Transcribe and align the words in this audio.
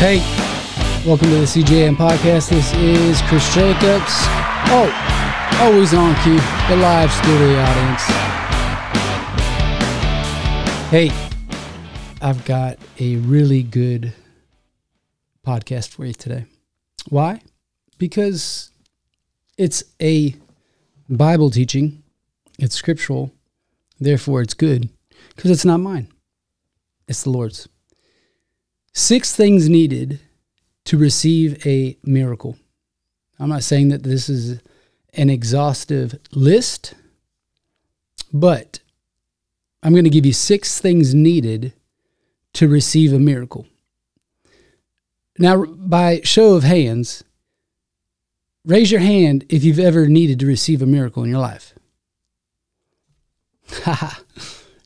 Hey, 0.00 0.20
welcome 1.06 1.28
to 1.28 1.40
the 1.40 1.44
CJM 1.44 1.94
podcast. 1.94 2.48
This 2.48 2.72
is 2.72 3.20
Chris 3.28 3.54
Jacobs. 3.54 4.14
Oh, 4.72 4.90
oh 4.90 5.58
always 5.60 5.92
on 5.92 6.14
cue, 6.22 6.40
the 6.70 6.76
live 6.76 7.12
studio 7.12 7.60
audience. 7.60 8.02
Hey, 10.88 11.10
I've 12.22 12.42
got 12.46 12.78
a 12.98 13.16
really 13.16 13.62
good 13.62 14.14
podcast 15.46 15.88
for 15.90 16.06
you 16.06 16.14
today. 16.14 16.46
Why? 17.10 17.42
Because 17.98 18.70
it's 19.58 19.84
a 20.00 20.34
Bible 21.10 21.50
teaching, 21.50 22.02
it's 22.58 22.74
scriptural, 22.74 23.32
therefore 23.98 24.40
it's 24.40 24.54
good, 24.54 24.88
because 25.36 25.50
it's 25.50 25.66
not 25.66 25.80
mine, 25.80 26.08
it's 27.06 27.24
the 27.24 27.30
Lord's. 27.30 27.68
Six 28.92 29.34
things 29.34 29.68
needed 29.68 30.20
to 30.86 30.98
receive 30.98 31.64
a 31.66 31.96
miracle. 32.04 32.56
I'm 33.38 33.48
not 33.48 33.62
saying 33.62 33.88
that 33.88 34.02
this 34.02 34.28
is 34.28 34.60
an 35.14 35.30
exhaustive 35.30 36.18
list, 36.32 36.94
but 38.32 38.80
I'm 39.82 39.92
going 39.92 40.04
to 40.04 40.10
give 40.10 40.26
you 40.26 40.32
six 40.32 40.80
things 40.80 41.14
needed 41.14 41.72
to 42.54 42.68
receive 42.68 43.12
a 43.12 43.18
miracle. 43.18 43.66
Now, 45.38 45.64
by 45.64 46.20
show 46.22 46.54
of 46.54 46.64
hands, 46.64 47.24
raise 48.64 48.90
your 48.90 49.00
hand 49.00 49.46
if 49.48 49.64
you've 49.64 49.78
ever 49.78 50.06
needed 50.06 50.38
to 50.40 50.46
receive 50.46 50.82
a 50.82 50.86
miracle 50.86 51.24
in 51.24 51.30
your 51.30 51.38
life. 51.38 51.74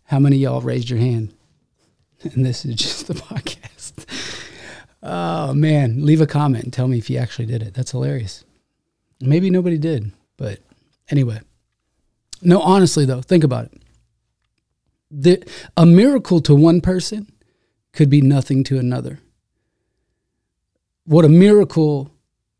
How 0.05 0.19
many 0.19 0.37
y'all 0.37 0.61
raised 0.61 0.91
your 0.91 1.01
hand? 1.01 1.35
And 2.33 2.47
this 2.47 2.65
is 2.65 2.77
just 2.77 3.07
the 3.07 3.13
podcast. 3.13 3.74
Oh 5.07 5.53
man, 5.53 6.05
leave 6.05 6.23
a 6.23 6.27
comment 6.27 6.65
and 6.65 6.73
tell 6.73 6.89
me 6.89 6.97
if 6.97 7.11
you 7.11 7.19
actually 7.19 7.45
did 7.45 7.63
it. 7.63 7.75
That's 7.75 7.91
hilarious. 7.91 8.43
Maybe 9.21 9.51
nobody 9.51 9.77
did, 9.77 10.13
but 10.39 10.61
anyway. 11.11 11.41
No, 12.41 12.61
honestly 12.61 13.05
though, 13.05 13.21
think 13.21 13.45
about 13.45 13.67
it. 13.67 13.83
The, 15.11 15.47
a 15.77 15.85
miracle 15.85 16.41
to 16.41 16.55
one 16.55 16.81
person 16.81 17.31
could 17.93 18.09
be 18.09 18.23
nothing 18.23 18.65
to 18.65 18.79
another. 18.79 19.21
What 21.05 21.27
a 21.27 21.29
miracle 21.29 22.11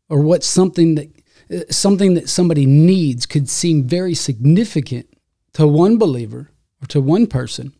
or 0.07 0.19
what 0.21 0.43
something 0.43 0.95
that 0.95 1.11
uh, 1.51 1.71
something 1.71 2.13
that 2.13 2.29
somebody 2.29 2.67
needs 2.67 3.25
could 3.25 3.49
seem 3.49 3.83
very 3.83 4.13
significant 4.13 5.07
to 5.53 5.67
one 5.67 5.97
believer 5.97 6.51
or 6.81 6.85
to 6.87 7.01
one 7.01 7.25
person. 7.25 7.73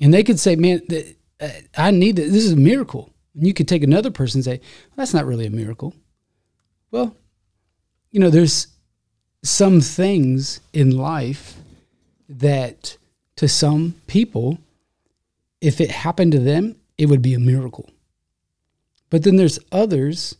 And 0.00 0.12
they 0.12 0.24
could 0.24 0.40
say, 0.40 0.56
"Man, 0.56 0.82
uh, 1.40 1.48
I 1.76 1.92
need 1.92 2.16
this. 2.16 2.32
This 2.32 2.44
is 2.44 2.52
a 2.52 2.56
miracle." 2.56 3.12
And 3.34 3.46
you 3.46 3.54
could 3.54 3.68
take 3.68 3.82
another 3.82 4.10
person 4.10 4.38
and 4.38 4.44
say, 4.44 4.60
that's 4.96 5.14
not 5.14 5.26
really 5.26 5.46
a 5.46 5.50
miracle. 5.50 5.94
Well, 6.90 7.16
you 8.10 8.20
know, 8.20 8.30
there's 8.30 8.68
some 9.42 9.80
things 9.80 10.60
in 10.72 10.96
life 10.96 11.56
that 12.28 12.96
to 13.36 13.48
some 13.48 13.94
people, 14.06 14.58
if 15.60 15.80
it 15.80 15.90
happened 15.90 16.32
to 16.32 16.40
them, 16.40 16.76
it 16.98 17.06
would 17.06 17.22
be 17.22 17.34
a 17.34 17.38
miracle. 17.38 17.88
But 19.08 19.24
then 19.24 19.36
there's 19.36 19.58
others 19.72 20.36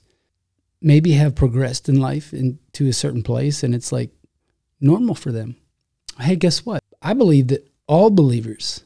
maybe 0.81 1.13
have 1.13 1.35
progressed 1.35 1.89
in 1.89 2.01
life 2.01 2.33
into 2.33 2.89
a 2.89 2.93
certain 2.93 3.23
place 3.23 3.63
and 3.63 3.75
it's 3.75 3.93
like 3.93 4.11
normal 4.81 5.15
for 5.15 5.33
them. 5.33 5.57
Hey, 6.19 6.37
guess 6.37 6.65
what? 6.65 6.83
I 7.03 7.15
believe 7.15 7.49
that 7.49 7.69
all 7.87 8.11
believers 8.11 8.85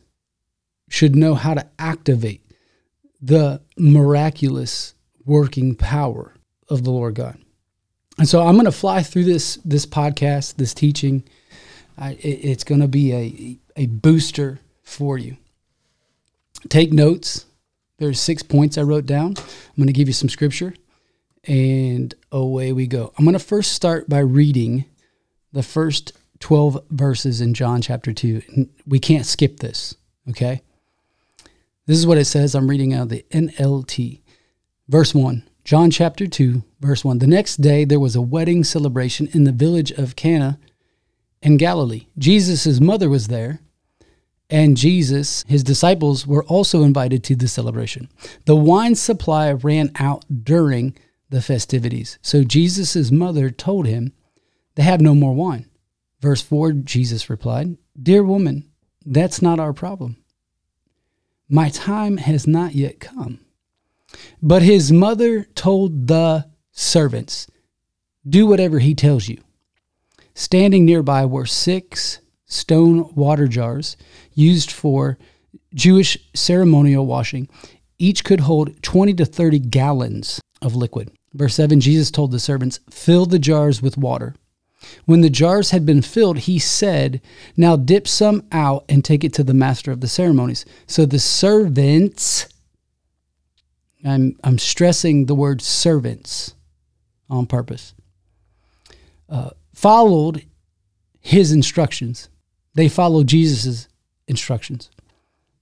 should 0.88 1.16
know 1.16 1.34
how 1.34 1.54
to 1.54 1.66
activate 1.78 2.43
the 3.24 3.62
miraculous 3.78 4.94
working 5.24 5.74
power 5.74 6.34
of 6.68 6.84
the 6.84 6.90
Lord 6.90 7.14
God. 7.14 7.38
And 8.18 8.28
so 8.28 8.42
I'm 8.42 8.54
going 8.54 8.66
to 8.66 8.72
fly 8.72 9.02
through 9.02 9.24
this 9.24 9.56
this 9.64 9.86
podcast, 9.86 10.56
this 10.56 10.74
teaching. 10.74 11.24
I, 11.96 12.12
it, 12.12 12.40
it's 12.50 12.64
going 12.64 12.80
to 12.80 12.88
be 12.88 13.12
a 13.12 13.58
a 13.76 13.86
booster 13.86 14.60
for 14.82 15.16
you. 15.18 15.36
Take 16.68 16.92
notes. 16.92 17.46
There's 17.98 18.20
six 18.20 18.42
points 18.42 18.76
I 18.76 18.82
wrote 18.82 19.06
down. 19.06 19.34
I'm 19.38 19.76
going 19.76 19.86
to 19.86 19.92
give 19.92 20.08
you 20.08 20.14
some 20.14 20.28
scripture, 20.28 20.74
and 21.44 22.14
away 22.30 22.72
we 22.72 22.86
go. 22.86 23.12
I'm 23.16 23.24
going 23.24 23.32
to 23.32 23.38
first 23.38 23.72
start 23.72 24.08
by 24.08 24.18
reading 24.18 24.84
the 25.52 25.62
first 25.62 26.12
12 26.40 26.84
verses 26.90 27.40
in 27.40 27.54
John 27.54 27.80
chapter 27.80 28.12
2. 28.12 28.68
We 28.86 28.98
can't 28.98 29.24
skip 29.24 29.60
this, 29.60 29.94
okay? 30.28 30.62
This 31.86 31.98
is 31.98 32.06
what 32.06 32.18
it 32.18 32.24
says. 32.24 32.54
I'm 32.54 32.70
reading 32.70 32.94
out 32.94 33.02
of 33.02 33.08
the 33.10 33.26
NLT. 33.30 34.22
Verse 34.88 35.14
1, 35.14 35.48
John 35.64 35.90
chapter 35.90 36.26
2, 36.26 36.62
verse 36.80 37.04
1. 37.04 37.18
The 37.18 37.26
next 37.26 37.56
day 37.56 37.84
there 37.84 38.00
was 38.00 38.16
a 38.16 38.22
wedding 38.22 38.64
celebration 38.64 39.28
in 39.32 39.44
the 39.44 39.52
village 39.52 39.90
of 39.92 40.16
Cana 40.16 40.58
in 41.42 41.56
Galilee. 41.56 42.06
Jesus' 42.18 42.80
mother 42.80 43.08
was 43.08 43.28
there, 43.28 43.60
and 44.50 44.76
Jesus, 44.76 45.44
his 45.46 45.62
disciples, 45.62 46.26
were 46.26 46.44
also 46.44 46.82
invited 46.82 47.24
to 47.24 47.36
the 47.36 47.48
celebration. 47.48 48.10
The 48.44 48.56
wine 48.56 48.94
supply 48.94 49.52
ran 49.52 49.90
out 49.96 50.24
during 50.44 50.96
the 51.30 51.42
festivities. 51.42 52.18
So 52.22 52.44
Jesus' 52.44 53.10
mother 53.10 53.50
told 53.50 53.86
him, 53.86 54.12
They 54.74 54.82
have 54.82 55.00
no 55.00 55.14
more 55.14 55.34
wine. 55.34 55.68
Verse 56.20 56.42
4, 56.42 56.72
Jesus 56.72 57.28
replied, 57.28 57.76
Dear 58.00 58.22
woman, 58.22 58.70
that's 59.04 59.42
not 59.42 59.60
our 59.60 59.72
problem. 59.72 60.16
My 61.48 61.68
time 61.68 62.16
has 62.16 62.46
not 62.46 62.74
yet 62.74 63.00
come. 63.00 63.40
But 64.42 64.62
his 64.62 64.92
mother 64.92 65.44
told 65.54 66.06
the 66.06 66.46
servants, 66.72 67.46
Do 68.28 68.46
whatever 68.46 68.78
he 68.78 68.94
tells 68.94 69.28
you. 69.28 69.38
Standing 70.34 70.84
nearby 70.84 71.26
were 71.26 71.46
six 71.46 72.20
stone 72.46 73.12
water 73.14 73.46
jars 73.46 73.96
used 74.32 74.70
for 74.70 75.18
Jewish 75.74 76.18
ceremonial 76.34 77.06
washing. 77.06 77.48
Each 77.98 78.24
could 78.24 78.40
hold 78.40 78.82
20 78.82 79.14
to 79.14 79.24
30 79.24 79.58
gallons 79.60 80.40
of 80.62 80.74
liquid. 80.74 81.10
Verse 81.32 81.54
7 81.54 81.80
Jesus 81.80 82.10
told 82.10 82.30
the 82.30 82.38
servants, 82.38 82.80
Fill 82.90 83.26
the 83.26 83.38
jars 83.38 83.82
with 83.82 83.96
water. 83.98 84.34
When 85.04 85.20
the 85.20 85.30
jars 85.30 85.70
had 85.70 85.84
been 85.84 86.02
filled, 86.02 86.38
he 86.38 86.58
said, 86.58 87.20
Now 87.56 87.76
dip 87.76 88.08
some 88.08 88.44
out 88.52 88.84
and 88.88 89.04
take 89.04 89.24
it 89.24 89.32
to 89.34 89.44
the 89.44 89.54
master 89.54 89.92
of 89.92 90.00
the 90.00 90.08
ceremonies. 90.08 90.64
So 90.86 91.06
the 91.06 91.18
servants, 91.18 92.48
I'm, 94.04 94.36
I'm 94.42 94.58
stressing 94.58 95.26
the 95.26 95.34
word 95.34 95.62
servants 95.62 96.54
on 97.28 97.46
purpose, 97.46 97.94
uh, 99.28 99.50
followed 99.74 100.44
his 101.20 101.52
instructions. 101.52 102.28
They 102.74 102.88
followed 102.88 103.28
Jesus' 103.28 103.88
instructions. 104.26 104.90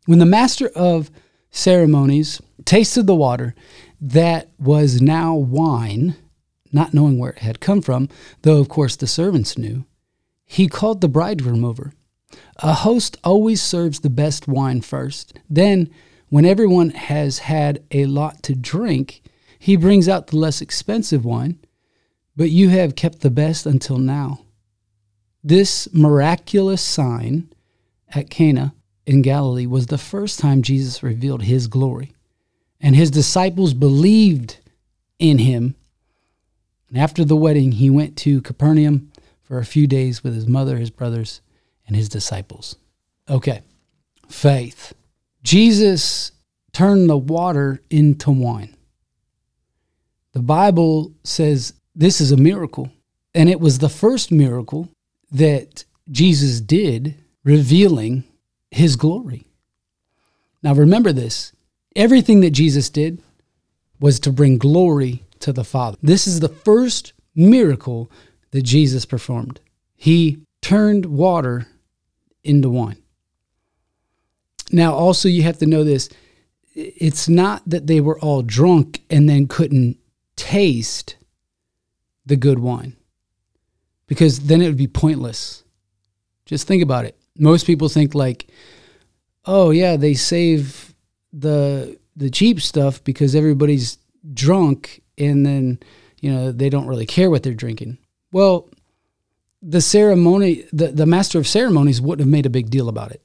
When 0.07 0.19
the 0.19 0.27
master 0.27 0.69
of 0.75 1.11
ceremonies 1.51 2.41
tasted 2.65 3.07
the 3.07 3.15
water 3.15 3.55
that 4.01 4.51
was 4.59 5.01
now 5.01 5.35
wine, 5.35 6.17
not 6.73 6.95
knowing 6.95 7.19
where 7.19 7.33
it 7.33 7.41
had 7.41 7.61
come 7.61 7.83
from, 7.83 8.09
though 8.43 8.59
of 8.59 8.69
course 8.69 8.97
the 8.97 9.07
servants 9.07 9.59
knew, 9.59 9.85
he 10.45 10.69
called 10.69 11.01
the 11.01 11.09
bridegroom 11.09 11.65
over. 11.65 11.93
A 12.57 12.73
host 12.73 13.17
always 13.25 13.63
serves 13.63 14.01
the 14.01 14.11
best 14.11 14.49
wine 14.49 14.81
first. 14.81 15.39
Then, 15.49 15.91
when 16.29 16.45
everyone 16.45 16.91
has 16.91 17.41
had 17.41 17.83
a 17.91 18.07
lot 18.07 18.43
to 18.45 18.55
drink, 18.55 19.23
he 19.59 19.77
brings 19.77 20.09
out 20.09 20.29
the 20.29 20.37
less 20.37 20.61
expensive 20.61 21.25
wine, 21.25 21.59
but 22.37 22.51
you 22.51 22.71
have 22.71 22.97
kept 22.97 23.21
the 23.21 23.31
best 23.31 23.67
until 23.67 23.99
now. 23.99 24.41
This 25.45 25.93
miraculous 25.93 26.83
sign 26.83 27.53
at 28.15 28.31
Cana 28.31 28.75
in 29.07 29.23
Galilee 29.23 29.67
was 29.67 29.87
the 29.87 29.99
first 29.99 30.39
time 30.39 30.63
Jesus 30.63 31.03
revealed 31.03 31.43
his 31.43 31.67
glory, 31.67 32.13
and 32.81 32.97
his 32.97 33.11
disciples 33.11 33.75
believed 33.75 34.59
in 35.19 35.39
him 35.39 35.75
and 36.93 37.01
after 37.01 37.25
the 37.25 37.37
wedding, 37.37 37.73
he 37.73 37.89
went 37.89 38.19
to 38.19 38.43
Capernaum 38.43 39.11
for 39.43 39.59
a 39.59 39.65
few 39.65 39.87
days 39.87 40.23
with 40.23 40.35
his 40.35 40.47
mother, 40.47 40.77
his 40.77 40.91
brothers, 40.91 41.41
and 41.87 41.97
his 41.97 42.11
disciples. 42.11 42.77
Okay, 43.31 43.63
faith. 44.29 44.93
Jesus 45.43 46.33
turned 46.75 47.09
the 47.09 47.17
water 47.17 47.81
into 47.89 48.31
wine. 48.31 48.77
The 50.33 50.43
Bible 50.43 51.15
says 51.25 51.73
this 51.95 52.21
is 52.21 52.31
a 52.31 52.37
miracle, 52.37 52.93
and 53.35 53.49
it 53.49 53.61
was 53.61 53.79
the 53.79 53.89
first 53.89 54.31
miracle 54.31 54.91
that 55.31 55.87
Jesus 56.11 56.61
did, 56.61 57.15
revealing 57.43 58.25
his 58.71 58.97
glory. 58.97 59.47
Now 60.63 60.75
remember 60.75 61.13
this 61.13 61.53
everything 61.97 62.41
that 62.41 62.51
Jesus 62.51 62.91
did 62.91 63.23
was 63.99 64.21
to 64.21 64.31
bring 64.31 64.59
glory 64.59 65.23
to 65.43 65.53
the 65.53 65.65
Father. 65.65 65.99
This 66.03 66.27
is 66.27 66.41
the 66.41 66.49
first 66.49 67.13
miracle 67.35 68.11
that 68.51 68.63
Jesus 68.63 69.05
performed. 69.05 69.61
He 69.97 70.43
turned 70.61 71.07
water 71.07 71.69
into 72.45 72.71
wine. 72.71 73.03
Now, 74.71 74.95
also, 74.95 75.29
you 75.29 75.43
have 75.43 75.59
to 75.59 75.67
know 75.67 75.85
this 75.85 76.09
it's 76.75 77.29
not 77.29 77.63
that 77.67 77.87
they 77.87 78.01
were 78.01 78.19
all 78.21 78.41
drunk 78.41 79.03
and 79.11 79.29
then 79.29 79.47
couldn't 79.47 79.99
taste 80.37 81.17
the 82.25 82.37
good 82.37 82.59
wine 82.59 82.97
because 84.07 84.41
then 84.41 84.63
it 84.63 84.69
would 84.69 84.77
be 84.79 84.87
pointless. 84.87 85.65
Just 86.47 86.67
think 86.67 86.83
about 86.83 87.05
it. 87.05 87.19
Most 87.37 87.67
people 87.67 87.89
think 87.89 88.15
like, 88.15 88.47
"Oh 89.45 89.71
yeah, 89.71 89.97
they 89.97 90.15
save 90.15 90.95
the 91.33 91.99
the 92.17 92.31
cheap 92.31 92.61
stuff 92.61 93.03
because 93.05 93.35
everybody's 93.35 93.99
drunk 94.33 95.02
and 95.19 95.45
then, 95.45 95.81
you 96.21 96.33
know, 96.33 96.53
they 96.53 96.71
don't 96.71 96.87
really 96.87 97.07
care 97.07 97.31
what 97.31 97.43
they're 97.43 97.55
drinking." 97.55 97.99
Well, 98.33 98.69
the 99.61 99.81
ceremony 99.81 100.65
the, 100.73 100.89
the 100.89 101.07
master 101.07 101.39
of 101.39 101.47
ceremonies 101.47 102.01
wouldn't 102.01 102.27
have 102.27 102.33
made 102.33 102.47
a 102.47 102.51
big 102.51 102.71
deal 102.71 102.89
about 102.89 103.13
it. 103.13 103.23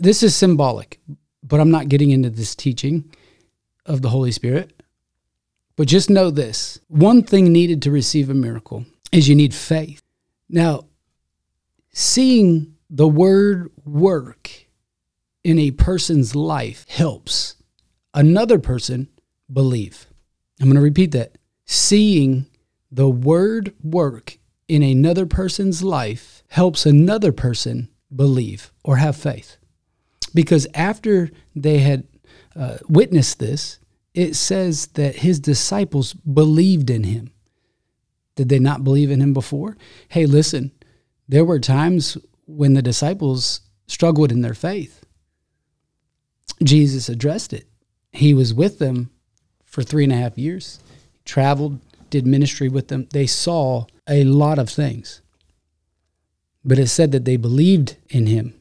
This 0.00 0.22
is 0.22 0.36
symbolic, 0.36 1.00
but 1.42 1.60
I'm 1.60 1.70
not 1.70 1.88
getting 1.88 2.10
into 2.10 2.30
this 2.30 2.54
teaching 2.54 3.10
of 3.86 4.02
the 4.02 4.10
Holy 4.10 4.30
Spirit. 4.30 4.82
But 5.76 5.88
just 5.88 6.10
know 6.10 6.30
this 6.30 6.80
one 6.88 7.22
thing 7.22 7.52
needed 7.52 7.82
to 7.82 7.92
receive 7.92 8.28
a 8.28 8.34
miracle 8.34 8.84
is 9.12 9.28
you 9.28 9.36
need 9.36 9.54
faith. 9.54 10.02
Now, 10.48 10.86
seeing 11.92 12.74
the 12.90 13.06
word 13.06 13.70
work 13.84 14.50
in 15.44 15.58
a 15.58 15.70
person's 15.70 16.34
life 16.34 16.84
helps 16.88 17.54
another 18.12 18.58
person 18.58 19.08
believe. 19.52 20.07
I'm 20.60 20.66
going 20.66 20.76
to 20.76 20.80
repeat 20.80 21.12
that. 21.12 21.38
Seeing 21.64 22.46
the 22.90 23.08
word 23.08 23.74
work 23.82 24.38
in 24.66 24.82
another 24.82 25.26
person's 25.26 25.82
life 25.82 26.42
helps 26.48 26.86
another 26.86 27.32
person 27.32 27.88
believe 28.14 28.72
or 28.82 28.96
have 28.96 29.16
faith. 29.16 29.56
Because 30.34 30.66
after 30.74 31.30
they 31.54 31.78
had 31.78 32.04
uh, 32.56 32.78
witnessed 32.88 33.38
this, 33.38 33.78
it 34.14 34.34
says 34.34 34.88
that 34.88 35.16
his 35.16 35.40
disciples 35.40 36.14
believed 36.14 36.90
in 36.90 37.04
him. 37.04 37.32
Did 38.34 38.48
they 38.48 38.58
not 38.58 38.84
believe 38.84 39.10
in 39.10 39.20
him 39.20 39.32
before? 39.32 39.76
Hey, 40.08 40.26
listen, 40.26 40.72
there 41.28 41.44
were 41.44 41.60
times 41.60 42.16
when 42.46 42.74
the 42.74 42.82
disciples 42.82 43.60
struggled 43.86 44.32
in 44.32 44.40
their 44.40 44.54
faith. 44.54 45.04
Jesus 46.62 47.08
addressed 47.08 47.52
it. 47.52 47.68
He 48.12 48.34
was 48.34 48.54
with 48.54 48.78
them 48.78 49.10
for 49.68 49.82
three 49.82 50.04
and 50.04 50.12
a 50.12 50.16
half 50.16 50.38
years, 50.38 50.80
traveled, 51.24 51.78
did 52.10 52.26
ministry 52.26 52.68
with 52.68 52.88
them. 52.88 53.06
They 53.12 53.26
saw 53.26 53.84
a 54.08 54.24
lot 54.24 54.58
of 54.58 54.70
things. 54.70 55.20
But 56.64 56.78
it 56.78 56.88
said 56.88 57.12
that 57.12 57.24
they 57.24 57.36
believed 57.36 57.96
in 58.08 58.26
him 58.26 58.58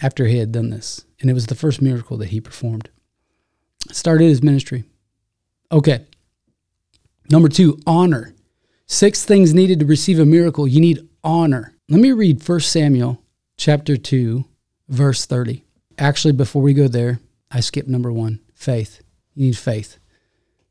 after 0.00 0.26
he 0.26 0.38
had 0.38 0.52
done 0.52 0.70
this. 0.70 1.04
And 1.20 1.28
it 1.28 1.34
was 1.34 1.46
the 1.46 1.54
first 1.54 1.82
miracle 1.82 2.16
that 2.18 2.30
he 2.30 2.40
performed. 2.40 2.88
Started 3.90 4.28
his 4.28 4.42
ministry. 4.42 4.84
Okay. 5.70 6.06
Number 7.30 7.48
two, 7.48 7.78
honor. 7.86 8.34
Six 8.86 9.24
things 9.24 9.54
needed 9.54 9.80
to 9.80 9.86
receive 9.86 10.18
a 10.18 10.24
miracle. 10.24 10.66
You 10.66 10.80
need 10.80 11.08
honor. 11.24 11.74
Let 11.88 12.00
me 12.00 12.12
read 12.12 12.46
1 12.46 12.60
Samuel 12.60 13.22
chapter 13.56 13.96
2, 13.96 14.44
verse 14.88 15.26
30. 15.26 15.64
Actually, 15.98 16.32
before 16.32 16.62
we 16.62 16.74
go 16.74 16.88
there, 16.88 17.20
I 17.50 17.60
skipped 17.60 17.88
number 17.88 18.12
one 18.12 18.40
faith. 18.54 19.02
You 19.34 19.46
need 19.46 19.58
faith. 19.58 19.98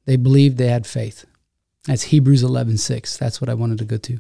They 0.05 0.15
believed 0.15 0.57
they 0.57 0.67
had 0.67 0.87
faith. 0.87 1.25
That's 1.85 2.03
Hebrews 2.03 2.43
11:6. 2.43 3.17
That's 3.17 3.41
what 3.41 3.49
I 3.49 3.55
wanted 3.55 3.79
to 3.79 3.85
go 3.85 3.97
to. 3.97 4.19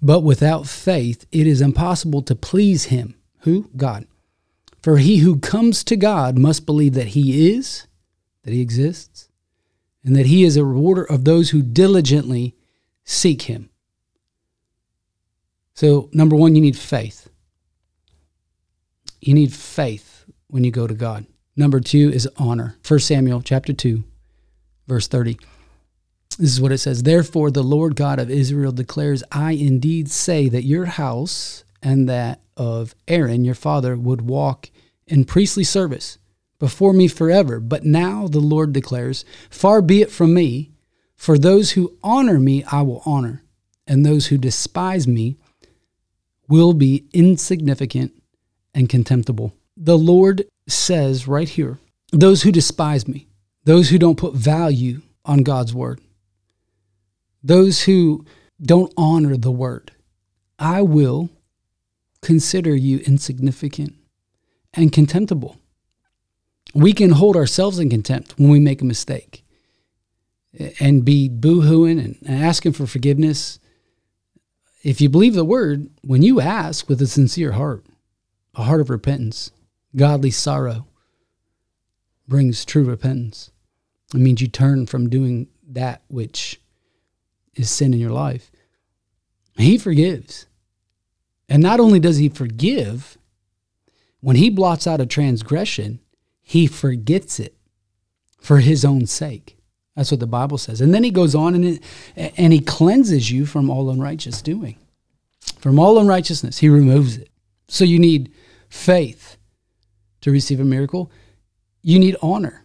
But 0.00 0.20
without 0.20 0.66
faith, 0.66 1.26
it 1.32 1.46
is 1.46 1.60
impossible 1.60 2.22
to 2.22 2.34
please 2.34 2.84
him. 2.84 3.14
Who? 3.40 3.70
God. 3.76 4.06
For 4.82 4.98
he 4.98 5.18
who 5.18 5.38
comes 5.38 5.84
to 5.84 5.96
God 5.96 6.38
must 6.38 6.66
believe 6.66 6.94
that 6.94 7.08
he 7.08 7.52
is, 7.52 7.86
that 8.44 8.52
he 8.52 8.60
exists, 8.60 9.28
and 10.04 10.16
that 10.16 10.26
he 10.26 10.44
is 10.44 10.56
a 10.56 10.64
rewarder 10.64 11.04
of 11.04 11.24
those 11.24 11.50
who 11.50 11.62
diligently 11.62 12.54
seek 13.04 13.42
him. 13.42 13.70
So, 15.74 16.08
number 16.12 16.36
1, 16.36 16.54
you 16.54 16.60
need 16.60 16.76
faith. 16.76 17.28
You 19.20 19.34
need 19.34 19.52
faith 19.52 20.24
when 20.48 20.64
you 20.64 20.70
go 20.70 20.86
to 20.86 20.94
God. 20.94 21.26
Number 21.56 21.80
2 21.80 22.10
is 22.10 22.28
honor. 22.36 22.76
1 22.86 23.00
Samuel 23.00 23.42
chapter 23.42 23.72
2, 23.72 24.04
verse 24.90 25.06
30. 25.06 25.38
This 26.36 26.50
is 26.50 26.60
what 26.60 26.72
it 26.72 26.78
says 26.78 27.04
Therefore, 27.04 27.50
the 27.50 27.62
Lord 27.62 27.96
God 27.96 28.18
of 28.18 28.28
Israel 28.28 28.72
declares, 28.72 29.22
I 29.30 29.52
indeed 29.52 30.10
say 30.10 30.48
that 30.48 30.64
your 30.64 30.86
house 30.86 31.64
and 31.80 32.08
that 32.08 32.40
of 32.56 32.94
Aaron, 33.08 33.44
your 33.44 33.54
father, 33.54 33.96
would 33.96 34.22
walk 34.22 34.68
in 35.06 35.24
priestly 35.24 35.64
service 35.64 36.18
before 36.58 36.92
me 36.92 37.08
forever. 37.08 37.60
But 37.60 37.84
now 37.84 38.26
the 38.26 38.40
Lord 38.40 38.72
declares, 38.72 39.24
Far 39.48 39.80
be 39.80 40.02
it 40.02 40.10
from 40.10 40.34
me, 40.34 40.72
for 41.16 41.38
those 41.38 41.72
who 41.72 41.96
honor 42.02 42.40
me 42.40 42.64
I 42.64 42.82
will 42.82 43.02
honor, 43.06 43.44
and 43.86 44.04
those 44.04 44.26
who 44.26 44.38
despise 44.38 45.06
me 45.06 45.36
will 46.48 46.72
be 46.72 47.06
insignificant 47.12 48.12
and 48.74 48.88
contemptible. 48.88 49.54
The 49.76 49.98
Lord 49.98 50.46
says 50.66 51.28
right 51.28 51.48
here, 51.48 51.78
those 52.12 52.42
who 52.42 52.50
despise 52.50 53.06
me, 53.06 53.28
those 53.64 53.90
who 53.90 53.98
don't 53.98 54.18
put 54.18 54.34
value 54.34 55.02
on 55.24 55.42
God's 55.42 55.74
word, 55.74 56.00
those 57.42 57.82
who 57.82 58.24
don't 58.60 58.92
honor 58.96 59.36
the 59.36 59.50
word, 59.50 59.92
I 60.58 60.82
will 60.82 61.30
consider 62.22 62.74
you 62.74 62.98
insignificant 63.00 63.94
and 64.74 64.92
contemptible. 64.92 65.56
We 66.74 66.92
can 66.92 67.10
hold 67.10 67.36
ourselves 67.36 67.78
in 67.78 67.90
contempt 67.90 68.34
when 68.38 68.50
we 68.50 68.60
make 68.60 68.82
a 68.82 68.86
mistake 68.86 69.44
and 70.78 71.04
be 71.04 71.28
boohooing 71.28 71.98
and 71.98 72.18
asking 72.28 72.72
for 72.72 72.86
forgiveness. 72.86 73.58
If 74.82 75.00
you 75.00 75.08
believe 75.08 75.34
the 75.34 75.44
word, 75.44 75.90
when 76.02 76.22
you 76.22 76.40
ask 76.40 76.88
with 76.88 77.00
a 77.02 77.06
sincere 77.06 77.52
heart, 77.52 77.84
a 78.54 78.64
heart 78.64 78.80
of 78.80 78.90
repentance, 78.90 79.50
godly 79.96 80.30
sorrow 80.30 80.86
brings 82.30 82.64
true 82.64 82.84
repentance. 82.84 83.50
It 84.14 84.18
means 84.20 84.40
you 84.40 84.46
turn 84.48 84.86
from 84.86 85.10
doing 85.10 85.48
that 85.68 86.00
which 86.08 86.60
is 87.56 87.68
sin 87.68 87.92
in 87.92 88.00
your 88.00 88.12
life, 88.12 88.50
He 89.56 89.76
forgives. 89.76 90.46
And 91.48 91.62
not 91.62 91.80
only 91.80 91.98
does 91.98 92.16
He 92.16 92.28
forgive, 92.28 93.18
when 94.20 94.36
He 94.36 94.48
blots 94.48 94.86
out 94.86 95.00
a 95.00 95.06
transgression, 95.06 96.00
He 96.40 96.66
forgets 96.66 97.40
it 97.40 97.56
for 98.40 98.60
His 98.60 98.84
own 98.84 99.06
sake. 99.06 99.58
That's 99.96 100.12
what 100.12 100.20
the 100.20 100.26
Bible 100.26 100.56
says. 100.56 100.80
And 100.80 100.94
then 100.94 101.02
He 101.02 101.10
goes 101.10 101.34
on 101.34 101.56
and, 101.56 101.64
it, 101.64 101.82
and 102.14 102.52
He 102.52 102.60
cleanses 102.60 103.30
you 103.30 103.44
from 103.44 103.68
all 103.68 103.90
unrighteous 103.90 104.40
doing. 104.40 104.78
From 105.58 105.80
all 105.80 105.98
unrighteousness, 105.98 106.58
He 106.58 106.68
removes 106.68 107.16
it. 107.16 107.28
So 107.66 107.84
you 107.84 107.98
need 107.98 108.32
faith 108.68 109.36
to 110.20 110.30
receive 110.30 110.60
a 110.60 110.64
miracle. 110.64 111.10
You 111.82 111.98
need 111.98 112.16
honor. 112.22 112.64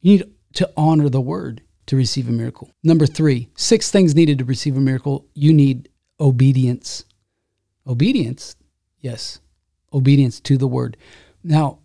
You 0.00 0.18
need 0.18 0.32
to 0.54 0.70
honor 0.76 1.08
the 1.08 1.20
word 1.20 1.62
to 1.86 1.96
receive 1.96 2.28
a 2.28 2.32
miracle. 2.32 2.70
Number 2.82 3.06
three, 3.06 3.50
six 3.56 3.90
things 3.90 4.14
needed 4.14 4.38
to 4.38 4.44
receive 4.44 4.76
a 4.76 4.80
miracle. 4.80 5.26
You 5.34 5.52
need 5.52 5.88
obedience. 6.18 7.04
Obedience, 7.86 8.56
yes, 9.00 9.40
obedience 9.92 10.40
to 10.40 10.56
the 10.56 10.66
word. 10.66 10.96
Now, 11.42 11.80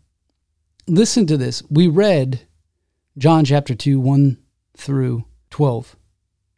listen 0.88 1.25
to 1.27 1.38
this. 1.38 1.62
We 1.69 1.88
read 1.88 2.48
John 3.17 3.43
chapter 3.43 3.75
2, 3.75 4.00
1 4.00 4.38
through 4.77 5.25
12. 5.50 5.95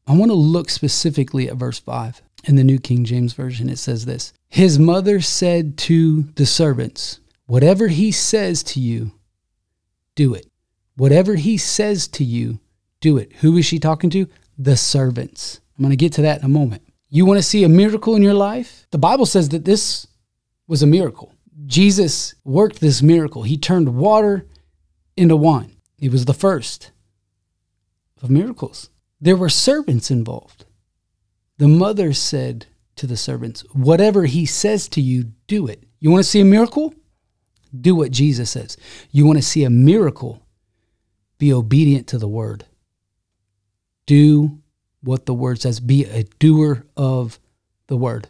I 0.07 0.15
want 0.15 0.29
to 0.29 0.35
look 0.35 0.69
specifically 0.69 1.49
at 1.49 1.55
verse 1.55 1.79
5 1.79 2.21
in 2.43 2.55
the 2.55 2.63
New 2.63 2.79
King 2.79 3.03
James 3.03 3.33
Version. 3.33 3.69
It 3.69 3.79
says 3.79 4.05
this 4.05 4.33
His 4.49 4.77
mother 4.77 5.21
said 5.21 5.77
to 5.79 6.23
the 6.35 6.45
servants, 6.45 7.19
Whatever 7.47 7.87
he 7.87 8.11
says 8.11 8.63
to 8.63 8.79
you, 8.79 9.11
do 10.15 10.34
it. 10.34 10.48
Whatever 10.96 11.36
he 11.36 11.58
says 11.58 12.08
to 12.10 12.24
you, 12.24 12.60
do 13.00 13.18
it. 13.18 13.34
Who 13.38 13.58
is 13.58 13.65
she 13.65 13.80
talking 13.80 14.10
to? 14.12 14.27
The 14.58 14.77
servants. 14.77 15.60
I'm 15.77 15.84
going 15.84 15.91
to 15.91 15.96
get 15.96 16.13
to 16.13 16.22
that 16.24 16.39
in 16.39 16.46
a 16.46 16.50
moment. 16.50 16.84
You 17.10 17.25
want 17.25 17.39
to 17.39 17.44
see 17.44 17.63
a 17.63 17.70
miracle 17.70 18.15
in 18.15 18.22
your 18.22 18.34
life? 18.34 18.86
The 18.91 18.98
Bible 18.98 19.25
says 19.25 19.50
that 19.50 19.65
this 19.65 20.08
was 20.68 20.84
a 20.84 20.88
miracle. 20.88 21.34
Jesus 21.65 22.36
worked 22.44 22.80
this 22.80 23.01
miracle. 23.01 23.44
He 23.44 23.58
turned 23.58 23.96
water 23.96 24.48
into 25.18 25.36
wine. 25.36 25.75
It 26.00 26.12
was 26.12 26.25
the 26.25 26.34
first 26.34 26.91
of 28.22 28.30
miracles. 28.30 28.89
There 29.20 29.36
were 29.36 29.50
servants 29.50 30.10
involved. 30.10 30.65
The 31.58 31.68
mother 31.68 32.13
said 32.13 32.68
to 32.96 33.08
the 33.08 33.18
servants, 33.18 33.62
Whatever 33.74 34.25
he 34.25 34.46
says 34.46 34.88
to 34.89 35.01
you, 35.01 35.32
do 35.48 35.68
it. 35.68 35.84
You 36.00 36.10
want 36.12 36.24
to 36.24 36.30
see 36.30 36.39
a 36.39 36.46
miracle? 36.46 36.94
Do 37.79 37.95
what 37.95 38.11
Jesus 38.11 38.51
says. 38.51 38.77
You 39.11 39.25
want 39.25 39.37
to 39.37 39.43
see 39.43 39.63
a 39.63 39.69
miracle? 39.69 40.41
Be 41.37 41.53
obedient 41.53 42.07
to 42.07 42.17
the 42.17 42.27
word 42.27 42.65
do 44.11 44.59
what 45.01 45.25
the 45.25 45.33
word 45.33 45.61
says, 45.61 45.79
be 45.79 46.03
a 46.03 46.23
doer 46.39 46.85
of 46.97 47.39
the 47.87 47.95
word. 47.95 48.27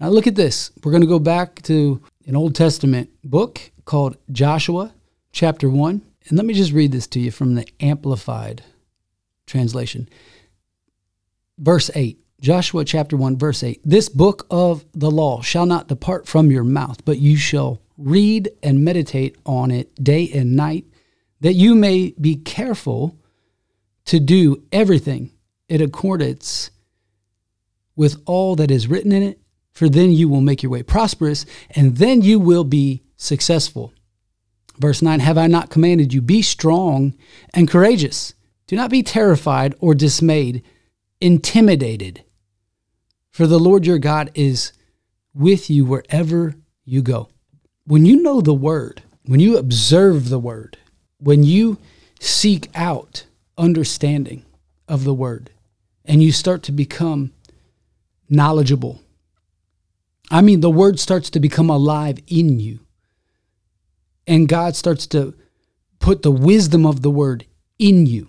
Now, 0.00 0.08
look 0.08 0.26
at 0.26 0.34
this. 0.34 0.70
We're 0.82 0.92
going 0.92 1.02
to 1.02 1.06
go 1.06 1.18
back 1.18 1.60
to 1.62 2.00
an 2.26 2.34
Old 2.34 2.54
Testament 2.54 3.10
book 3.22 3.60
called 3.84 4.16
Joshua, 4.32 4.94
chapter 5.30 5.68
1. 5.68 6.02
And 6.28 6.38
let 6.38 6.46
me 6.46 6.54
just 6.54 6.72
read 6.72 6.92
this 6.92 7.06
to 7.08 7.20
you 7.20 7.30
from 7.30 7.54
the 7.54 7.66
Amplified 7.80 8.62
translation. 9.46 10.08
Verse 11.58 11.90
8, 11.94 12.18
Joshua 12.40 12.82
chapter 12.84 13.14
1, 13.14 13.36
verse 13.36 13.62
8 13.62 13.82
This 13.84 14.08
book 14.08 14.46
of 14.50 14.86
the 14.94 15.10
law 15.10 15.42
shall 15.42 15.66
not 15.66 15.88
depart 15.88 16.26
from 16.26 16.50
your 16.50 16.64
mouth, 16.64 17.04
but 17.04 17.18
you 17.18 17.36
shall 17.36 17.82
read 17.98 18.50
and 18.62 18.84
meditate 18.84 19.36
on 19.44 19.70
it 19.70 19.92
day 20.02 20.30
and 20.32 20.56
night, 20.56 20.86
that 21.40 21.54
you 21.54 21.74
may 21.74 22.14
be 22.20 22.36
careful 22.36 23.18
to 24.06 24.18
do 24.18 24.62
everything 24.72 25.32
in 25.68 25.82
accordance 25.82 26.70
with 27.96 28.22
all 28.24 28.56
that 28.56 28.70
is 28.70 28.86
written 28.86 29.12
in 29.12 29.22
it, 29.22 29.40
for 29.72 29.88
then 29.88 30.12
you 30.12 30.28
will 30.28 30.40
make 30.40 30.62
your 30.62 30.70
way 30.70 30.82
prosperous, 30.82 31.44
and 31.72 31.96
then 31.96 32.22
you 32.22 32.38
will 32.38 32.64
be 32.64 33.02
successful. 33.16 33.92
Verse 34.78 35.02
9 35.02 35.20
Have 35.20 35.36
I 35.36 35.48
not 35.48 35.70
commanded 35.70 36.14
you, 36.14 36.22
be 36.22 36.40
strong 36.40 37.14
and 37.52 37.68
courageous? 37.68 38.34
Do 38.68 38.76
not 38.76 38.90
be 38.90 39.02
terrified 39.02 39.74
or 39.80 39.94
dismayed, 39.94 40.62
intimidated, 41.20 42.22
for 43.30 43.46
the 43.46 43.58
Lord 43.58 43.86
your 43.86 43.98
God 43.98 44.30
is 44.34 44.72
with 45.34 45.70
you 45.70 45.84
wherever 45.84 46.54
you 46.84 47.02
go. 47.02 47.30
When 47.88 48.06
you 48.06 48.22
know 48.22 48.40
the 48.40 48.54
word, 48.54 49.02
when 49.24 49.40
you 49.40 49.56
observe 49.58 50.28
the 50.28 50.38
word, 50.38 50.78
when 51.18 51.42
you 51.42 51.78
seek 52.20 52.68
out 52.74 53.24
understanding 53.56 54.44
of 54.86 55.02
the 55.02 55.14
word, 55.14 55.50
and 56.04 56.22
you 56.22 56.30
start 56.30 56.62
to 56.62 56.72
become 56.72 57.32
knowledgeable, 58.30 59.02
I 60.30 60.42
mean, 60.42 60.60
the 60.60 60.70
word 60.70 61.00
starts 61.00 61.28
to 61.30 61.40
become 61.40 61.68
alive 61.68 62.18
in 62.28 62.60
you 62.60 62.78
and 64.28 64.46
God 64.46 64.76
starts 64.76 65.06
to 65.08 65.34
put 65.98 66.22
the 66.22 66.30
wisdom 66.30 66.86
of 66.86 67.02
the 67.02 67.10
word 67.10 67.46
in 67.78 68.06
you. 68.06 68.28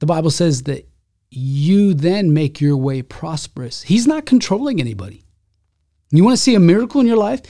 The 0.00 0.06
Bible 0.06 0.30
says 0.30 0.64
that 0.64 0.86
you 1.30 1.94
then 1.94 2.34
make 2.34 2.60
your 2.60 2.76
way 2.76 3.00
prosperous. 3.00 3.82
He's 3.82 4.06
not 4.06 4.26
controlling 4.26 4.80
anybody. 4.80 5.22
You 6.10 6.24
want 6.24 6.36
to 6.36 6.42
see 6.42 6.54
a 6.54 6.60
miracle 6.60 7.00
in 7.00 7.06
your 7.06 7.16
life? 7.16 7.40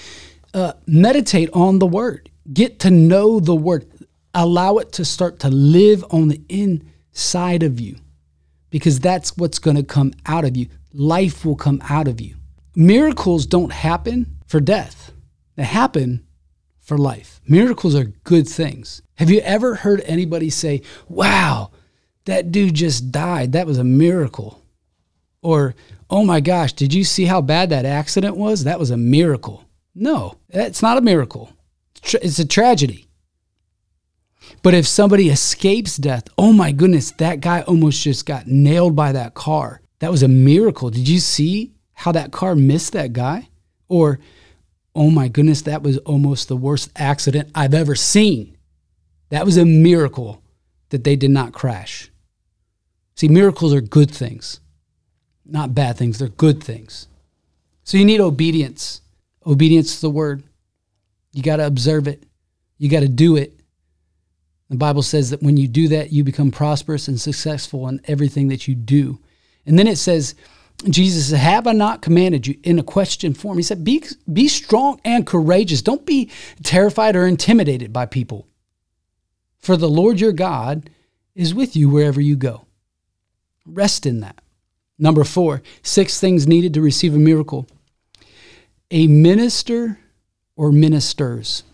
Uh, 0.54 0.72
meditate 0.86 1.50
on 1.52 1.80
the 1.80 1.86
word. 1.86 2.30
Get 2.52 2.78
to 2.80 2.90
know 2.90 3.40
the 3.40 3.56
word. 3.56 3.90
Allow 4.32 4.78
it 4.78 4.92
to 4.92 5.04
start 5.04 5.40
to 5.40 5.48
live 5.48 6.04
on 6.10 6.28
the 6.28 6.40
inside 6.48 7.64
of 7.64 7.80
you 7.80 7.96
because 8.70 9.00
that's 9.00 9.36
what's 9.36 9.58
going 9.58 9.76
to 9.76 9.82
come 9.82 10.12
out 10.26 10.44
of 10.44 10.56
you. 10.56 10.68
Life 10.92 11.44
will 11.44 11.56
come 11.56 11.82
out 11.88 12.06
of 12.06 12.20
you. 12.20 12.36
Miracles 12.76 13.46
don't 13.46 13.72
happen 13.72 14.38
for 14.46 14.60
death, 14.60 15.12
they 15.56 15.64
happen 15.64 16.24
for 16.80 16.98
life. 16.98 17.40
Miracles 17.48 17.94
are 17.94 18.04
good 18.04 18.48
things. 18.48 19.02
Have 19.14 19.30
you 19.30 19.40
ever 19.40 19.74
heard 19.74 20.02
anybody 20.02 20.50
say, 20.50 20.82
wow, 21.08 21.70
that 22.26 22.52
dude 22.52 22.74
just 22.74 23.10
died? 23.10 23.52
That 23.52 23.66
was 23.66 23.78
a 23.78 23.84
miracle. 23.84 24.62
Or, 25.42 25.74
oh 26.10 26.24
my 26.24 26.40
gosh, 26.40 26.72
did 26.72 26.92
you 26.92 27.04
see 27.04 27.24
how 27.24 27.40
bad 27.40 27.70
that 27.70 27.84
accident 27.84 28.36
was? 28.36 28.64
That 28.64 28.78
was 28.78 28.90
a 28.90 28.96
miracle. 28.96 29.63
No, 29.94 30.38
it's 30.48 30.82
not 30.82 30.98
a 30.98 31.02
miracle. 31.02 31.52
It's 32.02 32.38
a 32.38 32.46
tragedy. 32.46 33.06
But 34.62 34.74
if 34.74 34.86
somebody 34.86 35.28
escapes 35.30 35.96
death, 35.96 36.24
oh 36.36 36.52
my 36.52 36.72
goodness, 36.72 37.12
that 37.12 37.40
guy 37.40 37.62
almost 37.62 38.02
just 38.02 38.26
got 38.26 38.46
nailed 38.46 38.96
by 38.96 39.12
that 39.12 39.34
car. 39.34 39.80
That 40.00 40.10
was 40.10 40.22
a 40.22 40.28
miracle. 40.28 40.90
Did 40.90 41.08
you 41.08 41.18
see 41.18 41.72
how 41.92 42.12
that 42.12 42.32
car 42.32 42.54
missed 42.54 42.92
that 42.92 43.12
guy? 43.12 43.48
Or 43.88 44.18
oh 44.94 45.10
my 45.10 45.28
goodness, 45.28 45.62
that 45.62 45.82
was 45.82 45.98
almost 45.98 46.48
the 46.48 46.56
worst 46.56 46.90
accident 46.96 47.50
I've 47.54 47.74
ever 47.74 47.94
seen. 47.94 48.56
That 49.30 49.44
was 49.44 49.56
a 49.56 49.64
miracle 49.64 50.42
that 50.90 51.04
they 51.04 51.16
did 51.16 51.30
not 51.30 51.52
crash. 51.52 52.10
See, 53.16 53.28
miracles 53.28 53.72
are 53.72 53.80
good 53.80 54.10
things, 54.10 54.60
not 55.44 55.74
bad 55.74 55.96
things. 55.96 56.18
They're 56.18 56.28
good 56.28 56.62
things. 56.62 57.08
So 57.84 57.96
you 57.96 58.04
need 58.04 58.20
obedience. 58.20 59.00
Obedience 59.46 59.96
to 59.96 60.00
the 60.02 60.10
word. 60.10 60.42
You 61.32 61.42
got 61.42 61.56
to 61.56 61.66
observe 61.66 62.06
it, 62.08 62.24
you 62.78 62.88
got 62.88 63.00
to 63.00 63.08
do 63.08 63.36
it. 63.36 63.60
The 64.70 64.76
Bible 64.76 65.02
says 65.02 65.30
that 65.30 65.42
when 65.42 65.56
you 65.56 65.68
do 65.68 65.88
that, 65.88 66.12
you 66.12 66.24
become 66.24 66.50
prosperous 66.50 67.06
and 67.06 67.20
successful 67.20 67.86
in 67.88 68.00
everything 68.06 68.48
that 68.48 68.66
you 68.66 68.74
do. 68.74 69.20
And 69.66 69.78
then 69.78 69.86
it 69.86 69.98
says, 69.98 70.34
Jesus 70.88 71.30
said, 71.30 71.38
Have 71.38 71.66
I 71.66 71.72
not 71.72 72.02
commanded 72.02 72.46
you 72.46 72.58
in 72.62 72.78
a 72.78 72.82
question 72.82 73.34
form? 73.34 73.56
He 73.58 73.62
said, 73.62 73.84
Be, 73.84 74.02
be 74.32 74.48
strong 74.48 75.00
and 75.04 75.26
courageous. 75.26 75.82
Don't 75.82 76.06
be 76.06 76.30
terrified 76.62 77.14
or 77.14 77.26
intimidated 77.26 77.92
by 77.92 78.06
people. 78.06 78.46
For 79.58 79.76
the 79.76 79.88
Lord 79.88 80.20
your 80.20 80.32
God 80.32 80.90
is 81.34 81.54
with 81.54 81.76
you 81.76 81.88
wherever 81.88 82.20
you 82.20 82.36
go. 82.36 82.66
Rest 83.66 84.06
in 84.06 84.20
that. 84.20 84.40
Number 84.98 85.24
four, 85.24 85.62
six 85.82 86.20
things 86.20 86.46
needed 86.46 86.74
to 86.74 86.80
receive 86.80 87.14
a 87.14 87.18
miracle 87.18 87.66
a 88.90 89.06
minister 89.06 89.98
or 90.56 90.72
ministers. 90.72 91.64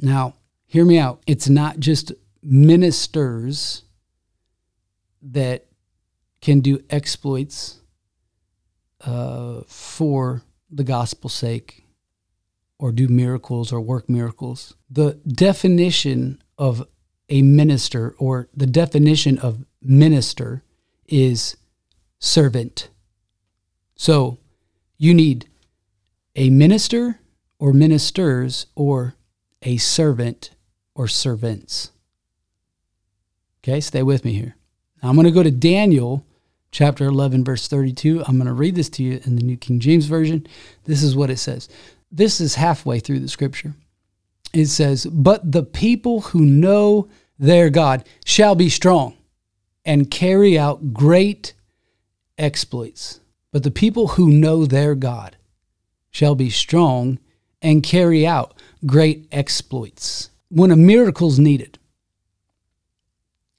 Now, 0.00 0.34
hear 0.66 0.84
me 0.84 0.98
out. 0.98 1.22
It's 1.26 1.48
not 1.48 1.78
just 1.78 2.12
ministers 2.42 3.82
that 5.22 5.66
can 6.40 6.60
do 6.60 6.82
exploits 6.90 7.80
uh, 9.00 9.62
for 9.66 10.42
the 10.70 10.84
gospel's 10.84 11.34
sake 11.34 11.84
or 12.78 12.92
do 12.92 13.08
miracles 13.08 13.72
or 13.72 13.80
work 13.80 14.08
miracles. 14.08 14.74
The 14.90 15.14
definition 15.26 16.42
of 16.58 16.86
a 17.28 17.42
minister 17.42 18.14
or 18.18 18.48
the 18.54 18.66
definition 18.66 19.38
of 19.38 19.64
minister 19.80 20.62
is 21.06 21.56
servant. 22.18 22.88
So 23.96 24.38
you 24.98 25.14
need 25.14 25.48
a 26.36 26.50
minister 26.50 27.20
or 27.58 27.72
ministers 27.72 28.66
or 28.74 29.14
a 29.62 29.76
servant 29.76 30.50
or 30.94 31.08
servants. 31.08 31.90
Okay, 33.62 33.80
stay 33.80 34.02
with 34.02 34.24
me 34.24 34.32
here. 34.32 34.56
Now 35.02 35.08
I'm 35.08 35.14
going 35.14 35.26
to 35.26 35.30
go 35.30 35.42
to 35.42 35.50
Daniel 35.50 36.26
chapter 36.70 37.04
11, 37.06 37.44
verse 37.44 37.68
32. 37.68 38.24
I'm 38.26 38.36
going 38.36 38.46
to 38.46 38.52
read 38.52 38.74
this 38.74 38.88
to 38.90 39.02
you 39.02 39.20
in 39.24 39.36
the 39.36 39.42
New 39.42 39.56
King 39.56 39.80
James 39.80 40.06
Version. 40.06 40.46
This 40.84 41.02
is 41.02 41.16
what 41.16 41.30
it 41.30 41.38
says. 41.38 41.68
This 42.10 42.40
is 42.40 42.56
halfway 42.56 43.00
through 43.00 43.20
the 43.20 43.28
scripture. 43.28 43.74
It 44.52 44.66
says, 44.66 45.06
But 45.06 45.50
the 45.50 45.62
people 45.62 46.20
who 46.20 46.40
know 46.44 47.08
their 47.38 47.70
God 47.70 48.06
shall 48.24 48.54
be 48.54 48.68
strong 48.68 49.16
and 49.84 50.10
carry 50.10 50.58
out 50.58 50.92
great 50.92 51.54
exploits. 52.38 53.20
But 53.52 53.62
the 53.62 53.70
people 53.70 54.08
who 54.08 54.30
know 54.30 54.66
their 54.66 54.94
God 54.94 55.36
shall 56.14 56.36
be 56.36 56.48
strong 56.48 57.18
and 57.60 57.82
carry 57.82 58.24
out 58.24 58.54
great 58.86 59.26
exploits. 59.32 60.30
When 60.48 60.70
a 60.70 60.76
miracle's 60.76 61.40
needed, 61.40 61.78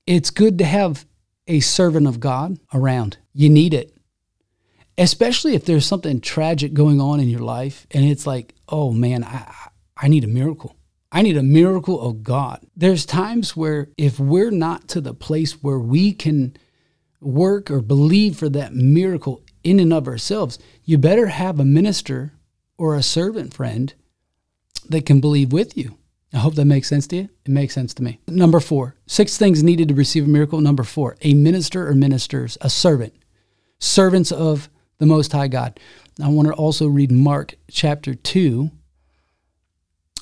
it's 0.07 0.29
good 0.29 0.57
to 0.59 0.65
have 0.65 1.05
a 1.47 1.59
servant 1.59 2.07
of 2.07 2.21
God 2.21 2.57
around. 2.73 3.17
You 3.33 3.49
need 3.49 3.73
it. 3.73 3.97
Especially 4.97 5.53
if 5.53 5.65
there's 5.65 5.85
something 5.85 6.21
tragic 6.21 6.73
going 6.73 7.01
on 7.01 7.19
in 7.19 7.27
your 7.27 7.41
life 7.41 7.85
and 7.91 8.05
it's 8.05 8.25
like, 8.25 8.55
oh 8.69 8.93
man, 8.93 9.25
I, 9.25 9.53
I 9.97 10.07
need 10.07 10.23
a 10.23 10.27
miracle. 10.27 10.77
I 11.11 11.23
need 11.23 11.35
a 11.35 11.43
miracle 11.43 12.01
of 12.01 12.23
God. 12.23 12.65
There's 12.77 13.05
times 13.05 13.57
where 13.57 13.89
if 13.97 14.17
we're 14.17 14.51
not 14.51 14.87
to 14.89 15.01
the 15.01 15.13
place 15.13 15.61
where 15.61 15.79
we 15.79 16.13
can 16.13 16.55
work 17.19 17.69
or 17.69 17.81
believe 17.81 18.37
for 18.37 18.47
that 18.49 18.73
miracle 18.73 19.43
in 19.61 19.81
and 19.81 19.91
of 19.91 20.07
ourselves, 20.07 20.57
you 20.85 20.97
better 20.97 21.27
have 21.27 21.59
a 21.59 21.65
minister 21.65 22.31
or 22.77 22.95
a 22.95 23.03
servant 23.03 23.53
friend 23.53 23.93
that 24.89 25.05
can 25.05 25.19
believe 25.19 25.51
with 25.51 25.77
you. 25.77 25.97
I 26.33 26.39
hope 26.39 26.55
that 26.55 26.65
makes 26.65 26.89
sense 26.89 27.07
to 27.07 27.15
you. 27.15 27.29
It 27.45 27.51
makes 27.51 27.73
sense 27.73 27.93
to 27.93 28.03
me. 28.03 28.19
Number 28.27 28.59
four, 28.59 28.95
six 29.07 29.37
things 29.37 29.63
needed 29.63 29.87
to 29.87 29.93
receive 29.93 30.25
a 30.25 30.29
miracle. 30.29 30.59
Number 30.59 30.83
four, 30.83 31.15
a 31.21 31.33
minister 31.33 31.87
or 31.87 31.93
ministers, 31.93 32.57
a 32.59 32.69
servant, 32.69 33.13
servants 33.79 34.31
of 34.31 34.69
the 34.97 35.05
Most 35.05 35.31
High 35.31 35.47
God. 35.47 35.79
I 36.21 36.27
want 36.27 36.47
to 36.47 36.53
also 36.53 36.87
read 36.87 37.11
Mark 37.11 37.55
chapter 37.69 38.15
2, 38.15 38.69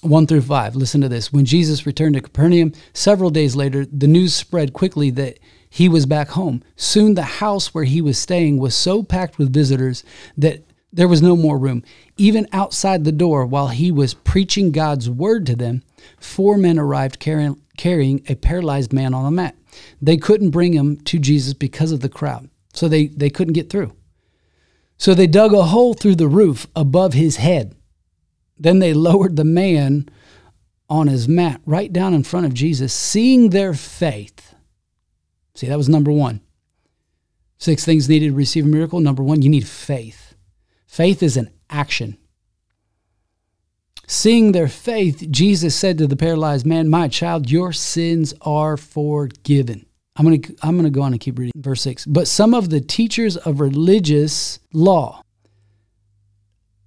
1 0.01 0.27
through 0.27 0.41
5. 0.41 0.75
Listen 0.75 1.01
to 1.01 1.09
this. 1.09 1.31
When 1.31 1.45
Jesus 1.45 1.85
returned 1.85 2.15
to 2.15 2.21
Capernaum, 2.21 2.73
several 2.93 3.29
days 3.29 3.55
later, 3.55 3.85
the 3.85 4.07
news 4.07 4.35
spread 4.35 4.73
quickly 4.73 5.09
that 5.11 5.39
he 5.69 5.89
was 5.89 6.05
back 6.05 6.29
home. 6.29 6.63
Soon 6.75 7.15
the 7.15 7.23
house 7.23 7.73
where 7.73 7.85
he 7.85 8.01
was 8.01 8.19
staying 8.19 8.59
was 8.59 8.75
so 8.75 9.01
packed 9.01 9.39
with 9.39 9.53
visitors 9.53 10.03
that 10.37 10.63
there 10.93 11.07
was 11.07 11.21
no 11.21 11.35
more 11.35 11.57
room. 11.57 11.83
Even 12.17 12.47
outside 12.53 13.03
the 13.03 13.11
door, 13.11 13.45
while 13.45 13.69
he 13.69 13.91
was 13.91 14.13
preaching 14.13 14.71
God's 14.71 15.09
word 15.09 15.45
to 15.47 15.55
them, 15.55 15.83
four 16.19 16.55
men 16.55 16.77
arrived 16.77 17.19
carrying, 17.19 17.59
carrying 17.77 18.23
a 18.29 18.35
paralyzed 18.35 18.93
man 18.93 19.13
on 19.13 19.25
a 19.25 19.31
mat. 19.31 19.55
They 20.01 20.17
couldn't 20.17 20.51
bring 20.51 20.73
him 20.73 20.97
to 20.97 21.17
Jesus 21.17 21.53
because 21.53 21.91
of 21.91 22.01
the 22.01 22.09
crowd, 22.09 22.49
so 22.73 22.87
they, 22.87 23.07
they 23.07 23.31
couldn't 23.31 23.53
get 23.53 23.71
through. 23.71 23.93
So 24.97 25.13
they 25.13 25.27
dug 25.27 25.53
a 25.53 25.63
hole 25.63 25.95
through 25.95 26.15
the 26.15 26.27
roof 26.27 26.67
above 26.75 27.13
his 27.13 27.37
head. 27.37 27.75
Then 28.57 28.79
they 28.79 28.93
lowered 28.93 29.35
the 29.35 29.43
man 29.43 30.07
on 30.89 31.07
his 31.07 31.27
mat 31.27 31.59
right 31.65 31.91
down 31.91 32.13
in 32.13 32.23
front 32.23 32.45
of 32.45 32.53
Jesus, 32.53 32.93
seeing 32.93 33.49
their 33.49 33.73
faith. 33.73 34.53
See, 35.55 35.67
that 35.67 35.77
was 35.77 35.89
number 35.89 36.11
one. 36.11 36.41
Six 37.57 37.83
things 37.83 38.09
needed 38.09 38.27
to 38.27 38.35
receive 38.35 38.65
a 38.65 38.67
miracle. 38.67 38.99
Number 38.99 39.23
one, 39.23 39.41
you 39.41 39.49
need 39.49 39.67
faith. 39.67 40.22
Faith 40.93 41.23
is 41.23 41.37
an 41.37 41.49
action. 41.71 42.17
Seeing 44.05 44.51
their 44.51 44.67
faith, 44.67 45.25
Jesus 45.31 45.75
said 45.75 45.97
to 45.97 46.05
the 46.05 46.15
paralyzed 46.15 46.67
man, 46.67 46.87
My 46.87 47.07
child, 47.07 47.49
your 47.49 47.73
sins 47.73 48.35
are 48.41 48.77
forgiven. 48.77 49.87
I'm 50.15 50.23
going 50.23 50.39
to 50.39 50.55
I'm 50.61 50.77
going 50.77 50.83
to 50.83 50.91
go 50.91 51.01
on 51.01 51.11
and 51.11 51.19
keep 51.19 51.39
reading 51.39 51.53
verse 51.55 51.81
6. 51.81 52.05
But 52.05 52.27
some 52.27 52.53
of 52.53 52.69
the 52.69 52.79
teachers 52.79 53.37
of 53.37 53.59
religious 53.59 54.59
law 54.71 55.23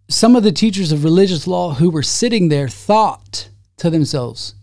some 0.09 0.37
of 0.37 0.45
the 0.45 0.53
teachers 0.53 0.93
of 0.93 1.03
religious 1.03 1.49
law 1.49 1.75
who 1.75 1.91
were 1.91 2.05
sitting 2.05 2.49
there 2.49 2.69
thought 2.69 3.49
to 3.79 3.91
themselves. 3.91 4.55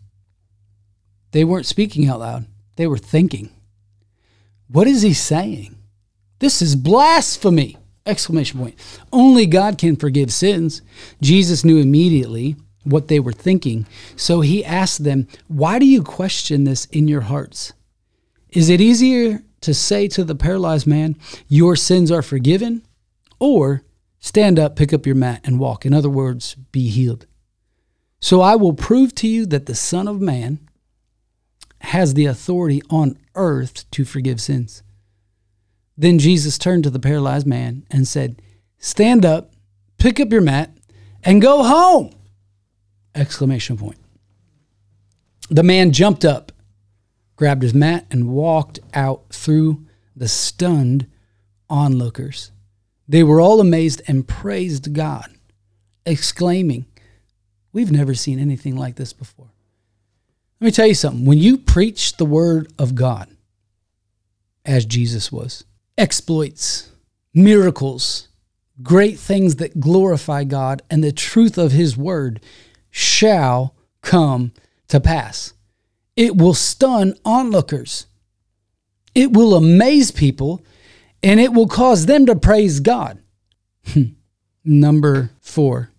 They 1.32 1.44
weren't 1.44 1.66
speaking 1.66 2.08
out 2.08 2.22
loud. 2.22 2.46
They 2.78 2.88
were 2.88 2.98
thinking. 2.98 3.50
What 4.70 4.88
is 4.88 5.02
he 5.02 5.14
saying? 5.14 5.76
This 6.40 6.62
is 6.62 6.78
blasphemy! 6.78 7.78
Exclamation 8.06 8.60
point. 8.60 8.76
Only 9.12 9.46
God 9.46 9.78
can 9.78 9.96
forgive 9.96 10.32
sins. 10.32 10.82
Jesus 11.22 11.64
knew 11.64 11.78
immediately 11.78 12.58
what 12.84 13.08
they 13.08 13.20
were 13.20 13.32
thinking. 13.32 13.86
So 14.16 14.42
he 14.42 14.64
asked 14.64 15.04
them, 15.04 15.28
Why 15.48 15.80
do 15.80 15.86
you 15.86 16.04
question 16.04 16.66
this 16.66 16.86
in 16.86 17.08
your 17.08 17.22
hearts? 17.22 17.74
Is 18.50 18.70
it 18.70 18.82
easier 18.82 19.42
to 19.62 19.74
say 19.74 20.08
to 20.10 20.24
the 20.24 20.36
paralyzed 20.36 20.86
man, 20.86 21.18
Your 21.48 21.76
sins 21.76 22.12
are 22.12 22.22
forgiven? 22.22 22.86
Or 23.40 23.84
stand 24.20 24.60
up, 24.60 24.76
pick 24.76 24.94
up 24.94 25.06
your 25.06 25.16
mat, 25.16 25.42
and 25.44 25.60
walk? 25.60 25.86
In 25.86 25.94
other 25.94 26.10
words, 26.10 26.56
be 26.72 26.90
healed. 26.90 27.26
So 28.20 28.42
I 28.42 28.56
will 28.56 28.74
prove 28.74 29.16
to 29.16 29.28
you 29.28 29.46
that 29.48 29.66
the 29.66 29.76
Son 29.76 30.08
of 30.08 30.22
Man 30.22 30.60
has 31.80 32.14
the 32.14 32.26
authority 32.26 32.82
on 32.90 33.18
earth 33.36 33.90
to 33.92 34.06
forgive 34.06 34.40
sins. 34.40 34.84
Then 35.98 36.20
Jesus 36.20 36.58
turned 36.58 36.84
to 36.84 36.90
the 36.90 37.00
paralyzed 37.00 37.48
man 37.48 37.86
and 37.92 38.08
said, 38.08 38.42
Stand 38.78 39.26
up, 39.26 39.54
pick 39.98 40.20
up 40.20 40.32
your 40.32 40.42
mat, 40.42 40.76
and 41.24 41.42
go 41.42 41.64
home! 41.64 42.12
Exclamation 43.16 43.78
point. 43.78 44.00
The 45.50 45.64
man 45.64 45.92
jumped 45.92 46.26
up 46.26 46.52
grabbed 47.36 47.64
his 47.64 47.74
mat, 47.74 48.06
and 48.12 48.30
walked 48.30 48.80
out 48.94 49.24
through 49.30 49.86
the 50.16 50.28
stunned 50.28 51.08
onlookers. 51.70 52.52
They 53.08 53.24
were 53.24 53.42
all 53.42 53.60
amazed 53.60 54.02
and 54.08 54.28
praised 54.28 54.94
God, 54.94 55.30
exclaiming, 56.06 56.86
We've 57.72 57.92
never 57.92 58.14
seen 58.14 58.40
anything 58.40 58.78
like 58.78 58.96
this 58.96 59.14
before. 59.14 59.50
Let 60.62 60.66
me 60.66 60.72
tell 60.72 60.86
you 60.86 60.94
something. 60.94 61.26
When 61.26 61.40
you 61.40 61.58
preach 61.58 62.18
the 62.18 62.26
word 62.26 62.72
of 62.78 62.94
God, 62.94 63.36
as 64.64 64.86
Jesus 64.86 65.32
was, 65.32 65.66
exploits, 65.98 66.92
miracles, 67.34 68.28
great 68.82 69.20
things 69.20 69.58
that 69.58 69.80
glorify 69.80 70.44
God, 70.44 70.82
and 70.90 71.04
the 71.04 71.12
truth 71.12 71.58
of 71.58 71.72
his 71.72 71.96
word 71.98 72.42
shall 72.90 73.76
come 74.02 74.52
to 74.88 75.00
pass. 75.00 75.54
It 76.16 76.38
will 76.38 76.54
stun 76.54 77.16
onlookers. 77.26 78.06
It 79.16 79.32
will 79.32 79.56
amaze 79.56 80.12
people 80.12 80.64
and 81.22 81.40
it 81.40 81.54
will 81.54 81.68
cause 81.68 82.06
them 82.06 82.26
to 82.26 82.36
praise 82.36 82.80
God. 82.80 83.20
Hmm. 83.88 84.04
Number 84.64 85.32
four, 85.42 85.92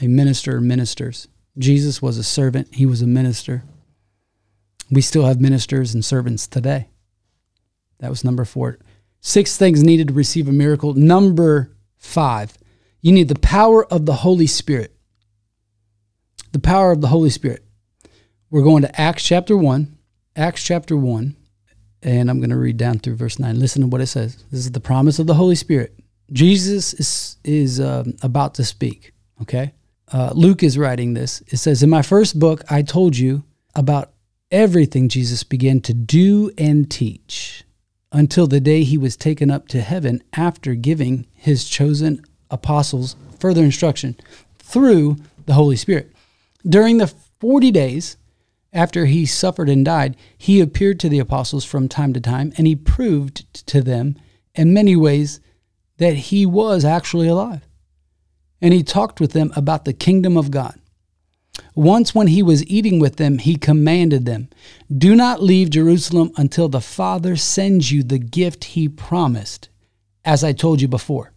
a 0.00 0.06
minister 0.06 0.60
ministers. 0.60 1.28
Jesus 1.56 2.00
was 2.00 2.18
a 2.18 2.24
servant, 2.24 2.74
he 2.74 2.86
was 2.86 3.02
a 3.02 3.06
minister. 3.06 3.64
We 4.90 5.00
still 5.00 5.26
have 5.26 5.40
ministers 5.40 5.94
and 5.94 6.04
servants 6.04 6.46
today. 6.46 6.88
That 7.98 8.10
was 8.10 8.24
number 8.24 8.44
four. 8.44 8.78
Six 9.20 9.56
things 9.56 9.82
needed 9.82 10.08
to 10.08 10.14
receive 10.14 10.48
a 10.48 10.52
miracle. 10.52 10.94
Number 10.94 11.76
five, 11.96 12.56
you 13.00 13.12
need 13.12 13.28
the 13.28 13.38
power 13.38 13.84
of 13.92 14.06
the 14.06 14.14
Holy 14.14 14.46
Spirit. 14.46 14.94
The 16.52 16.58
power 16.58 16.92
of 16.92 17.00
the 17.00 17.08
Holy 17.08 17.30
Spirit. 17.30 17.64
We're 18.50 18.62
going 18.62 18.82
to 18.82 19.00
Acts 19.00 19.24
chapter 19.24 19.56
1. 19.56 19.98
Acts 20.36 20.62
chapter 20.62 20.96
1. 20.96 21.36
And 22.02 22.30
I'm 22.30 22.38
going 22.38 22.50
to 22.50 22.56
read 22.56 22.76
down 22.76 23.00
through 23.00 23.16
verse 23.16 23.38
9. 23.38 23.58
Listen 23.58 23.82
to 23.82 23.88
what 23.88 24.00
it 24.00 24.06
says. 24.06 24.44
This 24.50 24.60
is 24.60 24.72
the 24.72 24.80
promise 24.80 25.18
of 25.18 25.26
the 25.26 25.34
Holy 25.34 25.56
Spirit. 25.56 25.98
Jesus 26.32 26.94
is, 26.94 27.36
is 27.44 27.80
um, 27.80 28.14
about 28.22 28.54
to 28.54 28.64
speak, 28.64 29.12
okay? 29.42 29.72
Uh, 30.12 30.30
Luke 30.34 30.62
is 30.62 30.78
writing 30.78 31.14
this. 31.14 31.42
It 31.48 31.56
says, 31.56 31.82
In 31.82 31.90
my 31.90 32.02
first 32.02 32.38
book, 32.38 32.62
I 32.70 32.82
told 32.82 33.16
you 33.16 33.44
about 33.74 34.12
everything 34.50 35.08
Jesus 35.08 35.42
began 35.42 35.80
to 35.80 35.92
do 35.92 36.50
and 36.56 36.90
teach 36.90 37.64
until 38.12 38.46
the 38.46 38.60
day 38.60 38.84
he 38.84 38.96
was 38.96 39.16
taken 39.16 39.50
up 39.50 39.68
to 39.68 39.80
heaven 39.80 40.22
after 40.32 40.74
giving 40.74 41.26
his 41.34 41.68
chosen 41.68 42.24
apostles 42.50 43.16
further 43.38 43.62
instruction 43.62 44.16
through 44.58 45.16
the 45.46 45.54
Holy 45.54 45.76
Spirit. 45.76 46.12
During 46.66 46.98
the 46.98 47.06
40 47.06 47.70
days 47.70 48.16
after 48.72 49.06
he 49.06 49.24
suffered 49.26 49.68
and 49.68 49.84
died, 49.84 50.16
he 50.36 50.60
appeared 50.60 51.00
to 51.00 51.08
the 51.08 51.18
apostles 51.18 51.64
from 51.64 51.88
time 51.88 52.12
to 52.12 52.20
time, 52.20 52.52
and 52.56 52.66
he 52.66 52.76
proved 52.76 53.66
to 53.66 53.80
them 53.80 54.16
in 54.54 54.74
many 54.74 54.94
ways 54.94 55.40
that 55.96 56.14
he 56.14 56.44
was 56.44 56.84
actually 56.84 57.28
alive. 57.28 57.66
And 58.60 58.74
he 58.74 58.82
talked 58.82 59.20
with 59.20 59.32
them 59.32 59.52
about 59.56 59.84
the 59.84 59.92
kingdom 59.92 60.36
of 60.36 60.50
God. 60.50 60.78
Once, 61.74 62.14
when 62.14 62.28
he 62.28 62.42
was 62.42 62.64
eating 62.66 62.98
with 62.98 63.16
them, 63.16 63.38
he 63.38 63.56
commanded 63.56 64.24
them 64.24 64.48
Do 64.96 65.14
not 65.14 65.42
leave 65.42 65.70
Jerusalem 65.70 66.32
until 66.36 66.68
the 66.68 66.80
Father 66.80 67.36
sends 67.36 67.92
you 67.92 68.02
the 68.02 68.18
gift 68.18 68.64
he 68.64 68.88
promised, 68.88 69.68
as 70.24 70.42
I 70.42 70.52
told 70.52 70.80
you 70.80 70.88
before. 70.88 71.32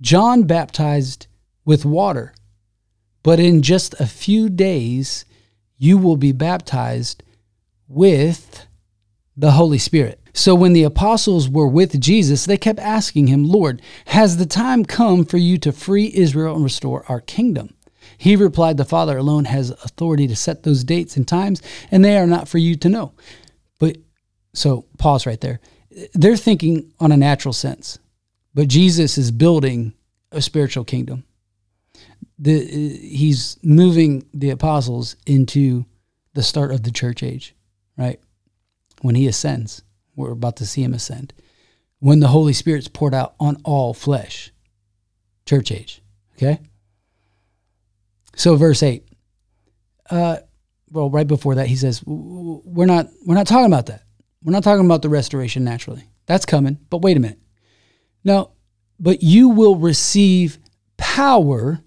John 0.00 0.44
baptized 0.44 1.26
with 1.64 1.84
water, 1.84 2.34
but 3.22 3.40
in 3.40 3.62
just 3.62 3.94
a 4.00 4.06
few 4.06 4.48
days 4.48 5.24
you 5.76 5.98
will 5.98 6.16
be 6.16 6.32
baptized 6.32 7.22
with 7.88 8.66
the 9.36 9.52
Holy 9.52 9.78
Spirit. 9.78 10.20
So 10.34 10.54
when 10.54 10.72
the 10.72 10.84
apostles 10.84 11.48
were 11.48 11.66
with 11.66 12.00
Jesus, 12.00 12.44
they 12.44 12.56
kept 12.56 12.78
asking 12.78 13.26
him, 13.26 13.44
Lord, 13.44 13.82
has 14.06 14.36
the 14.36 14.46
time 14.46 14.84
come 14.84 15.24
for 15.24 15.36
you 15.36 15.58
to 15.58 15.72
free 15.72 16.12
Israel 16.14 16.54
and 16.54 16.64
restore 16.64 17.04
our 17.08 17.20
kingdom? 17.20 17.74
He 18.16 18.36
replied, 18.36 18.76
The 18.76 18.84
Father 18.84 19.18
alone 19.18 19.44
has 19.46 19.70
authority 19.70 20.26
to 20.28 20.36
set 20.36 20.62
those 20.62 20.84
dates 20.84 21.16
and 21.16 21.26
times, 21.26 21.62
and 21.90 22.04
they 22.04 22.16
are 22.16 22.26
not 22.26 22.48
for 22.48 22.58
you 22.58 22.76
to 22.76 22.88
know. 22.88 23.12
But 23.78 23.98
so 24.54 24.86
pause 24.98 25.26
right 25.26 25.40
there. 25.40 25.60
They're 26.14 26.36
thinking 26.36 26.92
on 27.00 27.12
a 27.12 27.16
natural 27.16 27.52
sense, 27.52 27.98
but 28.54 28.68
Jesus 28.68 29.18
is 29.18 29.30
building 29.30 29.94
a 30.32 30.40
spiritual 30.40 30.84
kingdom 30.84 31.24
the 32.38 32.64
he's 32.98 33.58
moving 33.62 34.26
the 34.32 34.50
apostles 34.50 35.16
into 35.26 35.84
the 36.34 36.42
start 36.42 36.70
of 36.70 36.84
the 36.84 36.90
church 36.90 37.22
age, 37.22 37.54
right? 37.96 38.20
When 39.02 39.14
he 39.14 39.26
ascends, 39.26 39.82
we're 40.14 40.32
about 40.32 40.56
to 40.56 40.66
see 40.66 40.82
him 40.82 40.94
ascend. 40.94 41.32
When 41.98 42.20
the 42.20 42.28
Holy 42.28 42.52
Spirit's 42.52 42.88
poured 42.88 43.14
out 43.14 43.34
on 43.40 43.60
all 43.64 43.92
flesh, 43.92 44.52
church 45.46 45.72
age. 45.72 46.00
Okay. 46.36 46.60
So 48.38 48.54
verse 48.54 48.82
eight. 48.84 49.04
Uh, 50.08 50.38
well, 50.90 51.10
right 51.10 51.26
before 51.26 51.56
that, 51.56 51.66
he 51.66 51.76
says, 51.76 52.02
"We're 52.06 52.86
not, 52.86 53.08
we're 53.26 53.34
not 53.34 53.48
talking 53.48 53.66
about 53.66 53.86
that. 53.86 54.04
We're 54.42 54.52
not 54.52 54.62
talking 54.62 54.86
about 54.86 55.02
the 55.02 55.08
restoration 55.08 55.64
naturally. 55.64 56.08
That's 56.26 56.46
coming. 56.46 56.78
But 56.88 57.02
wait 57.02 57.16
a 57.16 57.20
minute. 57.20 57.40
Now, 58.24 58.52
but 59.00 59.22
you 59.22 59.48
will 59.48 59.76
receive 59.76 60.58
power 60.96 61.80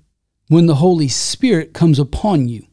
when 0.49 0.65
the 0.65 0.75
Holy 0.75 1.07
Spirit 1.07 1.73
comes 1.73 1.97
upon 1.97 2.49
you. 2.49 2.67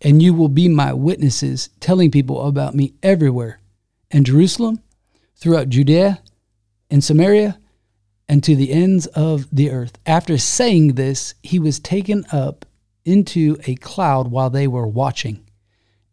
And 0.00 0.22
you 0.22 0.32
will 0.32 0.48
be 0.48 0.68
my 0.68 0.92
witnesses, 0.92 1.68
telling 1.80 2.10
people 2.10 2.46
about 2.46 2.74
me 2.74 2.94
everywhere 3.02 3.60
in 4.10 4.24
Jerusalem, 4.24 4.80
throughout 5.34 5.68
Judea 5.68 6.22
and 6.90 7.02
Samaria, 7.02 7.58
and 8.32 8.42
to 8.42 8.56
the 8.56 8.72
ends 8.72 9.06
of 9.08 9.46
the 9.54 9.70
earth. 9.70 9.98
After 10.06 10.38
saying 10.38 10.94
this, 10.94 11.34
he 11.42 11.58
was 11.58 11.78
taken 11.78 12.24
up 12.32 12.64
into 13.04 13.58
a 13.66 13.74
cloud 13.74 14.30
while 14.30 14.48
they 14.48 14.66
were 14.66 14.86
watching, 14.86 15.44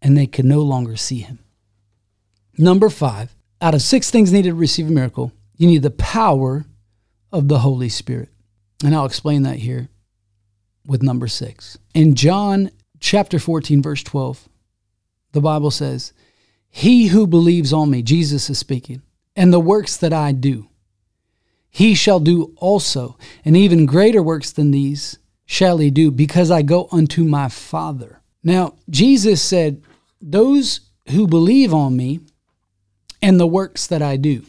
and 0.02 0.18
they 0.18 0.28
could 0.28 0.44
no 0.44 0.62
longer 0.62 0.98
see 0.98 1.20
him. 1.20 1.40
Number 2.58 2.90
five, 2.90 3.34
out 3.62 3.74
of 3.74 3.82
six 3.82 4.12
things 4.12 4.34
needed 4.34 4.50
to 4.50 4.56
receive 4.56 4.90
a 4.90 4.92
miracle, 4.92 5.32
you 5.56 5.68
need 5.68 5.82
the 5.82 5.92
power 5.92 6.66
of 7.32 7.48
the 7.48 7.60
Holy 7.60 7.88
Spirit. 7.88 8.28
And 8.84 8.94
I'll 8.94 9.06
explain 9.06 9.44
that 9.44 9.60
here 9.60 9.88
with 10.86 11.02
number 11.02 11.30
six. 11.30 11.78
In 11.94 12.16
John 12.16 12.70
chapter 13.00 13.40
14, 13.40 13.82
verse 13.82 14.04
12, 14.04 14.50
the 15.32 15.40
Bible 15.40 15.72
says, 15.72 16.12
He 16.70 17.08
who 17.08 17.26
believes 17.28 17.72
on 17.72 17.90
me, 17.90 18.02
Jesus 18.02 18.50
is 18.50 18.60
speaking, 18.60 19.04
and 19.38 19.54
the 19.54 19.60
works 19.62 19.96
that 19.96 20.12
I 20.12 20.34
do, 20.34 20.69
he 21.70 21.94
shall 21.94 22.20
do 22.20 22.54
also, 22.58 23.18
and 23.46 23.56
even 23.56 23.86
greater 23.86 24.24
works 24.24 24.52
than 24.52 24.72
these 24.72 25.20
shall 25.46 25.78
he 25.78 25.90
do, 25.90 26.12
because 26.12 26.52
I 26.52 26.62
go 26.62 26.88
unto 26.92 27.24
my 27.24 27.50
Father. 27.50 28.22
Now, 28.44 28.76
Jesus 28.90 29.42
said, 29.42 29.82
Those 30.22 30.82
who 31.10 31.28
believe 31.28 31.74
on 31.74 31.98
me 31.98 32.20
and 33.22 33.40
the 33.40 33.48
works 33.48 33.88
that 33.88 34.02
I 34.02 34.18
do. 34.18 34.44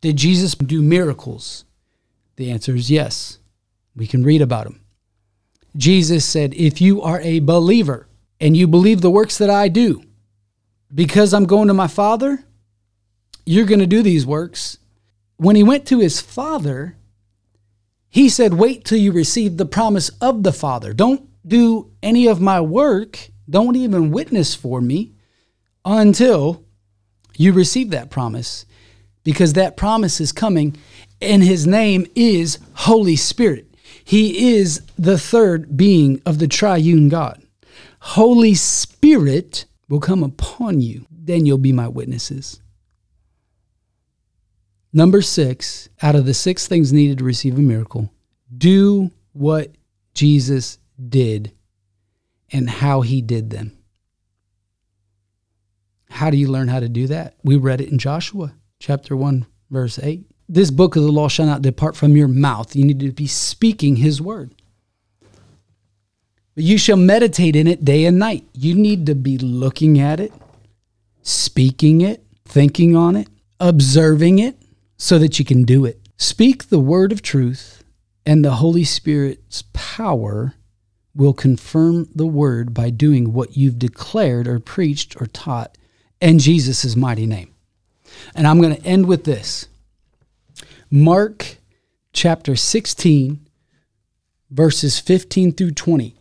Did 0.00 0.16
Jesus 0.16 0.54
do 0.54 0.82
miracles? 0.82 1.64
The 2.36 2.50
answer 2.50 2.74
is 2.74 2.90
yes. 2.90 3.38
We 3.96 4.06
can 4.06 4.24
read 4.24 4.42
about 4.42 4.64
them. 4.64 4.80
Jesus 5.76 6.24
said, 6.24 6.54
If 6.54 6.80
you 6.80 7.02
are 7.02 7.20
a 7.20 7.40
believer 7.40 8.08
and 8.40 8.56
you 8.56 8.66
believe 8.66 9.00
the 9.00 9.10
works 9.10 9.38
that 9.38 9.50
I 9.50 9.68
do, 9.68 10.02
because 10.94 11.34
I'm 11.34 11.46
going 11.46 11.68
to 11.68 11.74
my 11.74 11.88
Father, 11.88 12.44
you're 13.44 13.66
going 13.66 13.80
to 13.80 13.86
do 13.86 14.02
these 14.02 14.26
works. 14.26 14.78
When 15.38 15.56
he 15.56 15.62
went 15.62 15.86
to 15.86 16.00
his 16.00 16.20
Father, 16.20 16.96
he 18.08 18.28
said, 18.28 18.54
Wait 18.54 18.84
till 18.84 18.98
you 18.98 19.12
receive 19.12 19.56
the 19.56 19.64
promise 19.64 20.08
of 20.20 20.42
the 20.42 20.52
Father. 20.52 20.92
Don't 20.92 21.28
do 21.46 21.92
any 22.02 22.26
of 22.26 22.40
my 22.40 22.60
work. 22.60 23.30
Don't 23.48 23.76
even 23.76 24.10
witness 24.10 24.54
for 24.54 24.80
me 24.80 25.12
until 25.84 26.64
you 27.36 27.52
receive 27.52 27.90
that 27.90 28.10
promise 28.10 28.66
because 29.22 29.52
that 29.52 29.76
promise 29.76 30.20
is 30.20 30.32
coming 30.32 30.76
and 31.22 31.42
his 31.42 31.66
name 31.66 32.06
is 32.16 32.58
Holy 32.74 33.16
Spirit. 33.16 33.66
He 34.04 34.54
is 34.56 34.82
the 34.98 35.18
third 35.18 35.76
being 35.76 36.20
of 36.26 36.40
the 36.40 36.48
triune 36.48 37.08
God. 37.08 37.40
Holy 38.00 38.54
Spirit 38.54 39.66
will 39.88 40.00
come 40.00 40.24
upon 40.24 40.80
you. 40.80 41.06
Then 41.10 41.46
you'll 41.46 41.58
be 41.58 41.72
my 41.72 41.88
witnesses. 41.88 42.60
Number 44.92 45.20
six, 45.20 45.88
out 46.02 46.14
of 46.14 46.24
the 46.24 46.34
six 46.34 46.66
things 46.66 46.92
needed 46.92 47.18
to 47.18 47.24
receive 47.24 47.58
a 47.58 47.62
miracle, 47.62 48.10
do 48.56 49.10
what 49.32 49.72
Jesus 50.14 50.78
did 51.08 51.52
and 52.50 52.68
how 52.68 53.02
he 53.02 53.20
did 53.20 53.50
them. 53.50 53.76
How 56.10 56.30
do 56.30 56.36
you 56.36 56.48
learn 56.48 56.68
how 56.68 56.80
to 56.80 56.88
do 56.88 57.06
that? 57.08 57.34
We 57.44 57.56
read 57.56 57.80
it 57.80 57.90
in 57.90 57.98
Joshua 57.98 58.54
chapter 58.78 59.14
1, 59.16 59.46
verse 59.70 59.98
8. 59.98 60.24
This 60.48 60.70
book 60.70 60.96
of 60.96 61.02
the 61.02 61.12
law 61.12 61.28
shall 61.28 61.46
not 61.46 61.60
depart 61.60 61.94
from 61.94 62.16
your 62.16 62.28
mouth. 62.28 62.74
You 62.74 62.84
need 62.84 63.00
to 63.00 63.12
be 63.12 63.26
speaking 63.26 63.96
his 63.96 64.22
word. 64.22 64.54
But 66.54 66.64
you 66.64 66.78
shall 66.78 66.96
meditate 66.96 67.54
in 67.54 67.66
it 67.66 67.84
day 67.84 68.06
and 68.06 68.18
night. 68.18 68.48
You 68.54 68.74
need 68.74 69.06
to 69.06 69.14
be 69.14 69.36
looking 69.36 70.00
at 70.00 70.18
it, 70.18 70.32
speaking 71.22 72.00
it, 72.00 72.24
thinking 72.46 72.96
on 72.96 73.14
it, 73.14 73.28
observing 73.60 74.38
it, 74.38 74.56
so 74.98 75.18
that 75.18 75.38
you 75.38 75.44
can 75.44 75.62
do 75.62 75.84
it. 75.84 76.00
Speak 76.16 76.68
the 76.68 76.80
word 76.80 77.12
of 77.12 77.22
truth, 77.22 77.84
and 78.26 78.44
the 78.44 78.56
Holy 78.56 78.84
Spirit's 78.84 79.62
power 79.72 80.54
will 81.14 81.32
confirm 81.32 82.08
the 82.14 82.26
word 82.26 82.74
by 82.74 82.90
doing 82.90 83.32
what 83.32 83.56
you've 83.56 83.78
declared 83.78 84.46
or 84.46 84.58
preached 84.58 85.20
or 85.20 85.26
taught 85.26 85.78
in 86.20 86.38
Jesus' 86.38 86.94
mighty 86.96 87.26
name. 87.26 87.54
And 88.34 88.46
I'm 88.46 88.60
going 88.60 88.76
to 88.76 88.84
end 88.84 89.06
with 89.06 89.24
this 89.24 89.68
Mark 90.90 91.56
chapter 92.12 92.56
16, 92.56 93.46
verses 94.50 94.98
15 94.98 95.52
through 95.52 95.72
20. 95.72 96.14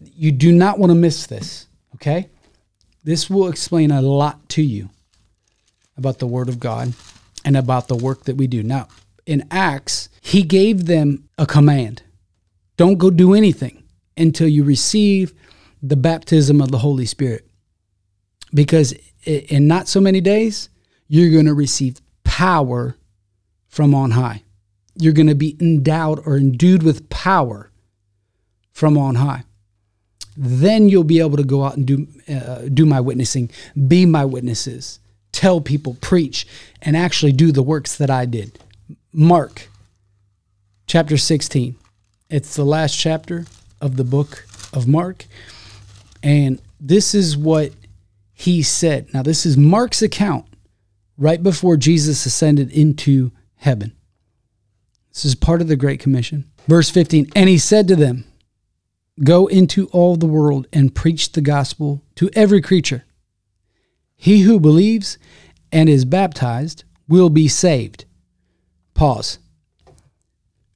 You 0.00 0.32
do 0.32 0.52
not 0.52 0.78
want 0.78 0.90
to 0.90 0.94
miss 0.94 1.26
this, 1.26 1.66
okay? 1.94 2.28
This 3.04 3.28
will 3.28 3.48
explain 3.48 3.90
a 3.90 4.00
lot 4.00 4.48
to 4.50 4.62
you 4.62 4.90
about 5.96 6.18
the 6.18 6.26
Word 6.26 6.48
of 6.48 6.60
God 6.60 6.94
and 7.44 7.56
about 7.56 7.88
the 7.88 7.96
work 7.96 8.24
that 8.24 8.36
we 8.36 8.46
do. 8.46 8.62
Now, 8.62 8.88
in 9.26 9.46
Acts, 9.50 10.08
he 10.20 10.42
gave 10.42 10.86
them 10.86 11.28
a 11.38 11.46
command 11.46 12.02
don't 12.76 12.98
go 12.98 13.10
do 13.10 13.34
anything 13.34 13.84
until 14.16 14.48
you 14.48 14.64
receive 14.64 15.34
the 15.82 15.96
baptism 15.96 16.60
of 16.60 16.70
the 16.70 16.78
Holy 16.78 17.06
Spirit. 17.06 17.46
Because 18.54 18.94
in 19.24 19.68
not 19.68 19.88
so 19.88 20.00
many 20.00 20.20
days, 20.20 20.68
you're 21.06 21.30
going 21.30 21.46
to 21.46 21.54
receive 21.54 22.00
power 22.24 22.96
from 23.68 23.94
on 23.94 24.12
high. 24.12 24.42
You're 24.96 25.12
going 25.12 25.28
to 25.28 25.34
be 25.34 25.56
endowed 25.60 26.20
or 26.26 26.36
endued 26.36 26.82
with 26.82 27.08
power 27.08 27.70
from 28.72 28.98
on 28.98 29.16
high. 29.16 29.44
Then 30.36 30.88
you'll 30.88 31.04
be 31.04 31.20
able 31.20 31.36
to 31.36 31.44
go 31.44 31.64
out 31.64 31.76
and 31.76 31.86
do 31.86 32.08
uh, 32.28 32.62
do 32.72 32.86
my 32.86 33.00
witnessing, 33.00 33.50
be 33.86 34.06
my 34.06 34.24
witnesses, 34.24 34.98
tell 35.32 35.60
people, 35.60 35.96
preach, 36.00 36.46
and 36.80 36.96
actually 36.96 37.32
do 37.32 37.52
the 37.52 37.62
works 37.62 37.96
that 37.96 38.10
I 38.10 38.26
did. 38.26 38.58
Mark 39.12 39.68
chapter 40.86 41.16
16. 41.16 41.76
It's 42.30 42.56
the 42.56 42.64
last 42.64 42.98
chapter 42.98 43.46
of 43.80 43.96
the 43.96 44.04
book 44.04 44.46
of 44.72 44.86
Mark. 44.86 45.26
And 46.22 46.60
this 46.80 47.14
is 47.14 47.36
what 47.36 47.72
he 48.32 48.62
said. 48.62 49.12
Now, 49.12 49.22
this 49.22 49.44
is 49.44 49.56
Mark's 49.56 50.02
account 50.02 50.46
right 51.18 51.42
before 51.42 51.76
Jesus 51.76 52.26
ascended 52.26 52.70
into 52.70 53.32
heaven. 53.56 53.92
This 55.12 55.24
is 55.24 55.34
part 55.34 55.60
of 55.60 55.68
the 55.68 55.76
Great 55.76 56.00
Commission. 56.00 56.50
Verse 56.66 56.90
15 56.90 57.30
And 57.36 57.48
he 57.48 57.58
said 57.58 57.88
to 57.88 57.96
them, 57.96 58.24
Go 59.22 59.46
into 59.46 59.86
all 59.88 60.16
the 60.16 60.26
world 60.26 60.66
and 60.72 60.94
preach 60.94 61.32
the 61.32 61.42
gospel 61.42 62.02
to 62.16 62.30
every 62.34 62.62
creature. 62.62 63.04
He 64.22 64.42
who 64.42 64.60
believes 64.60 65.18
and 65.70 65.88
is 65.88 66.04
baptized 66.04 66.84
will 67.08 67.30
be 67.30 67.48
saved. 67.48 68.04
Pause. 68.94 69.38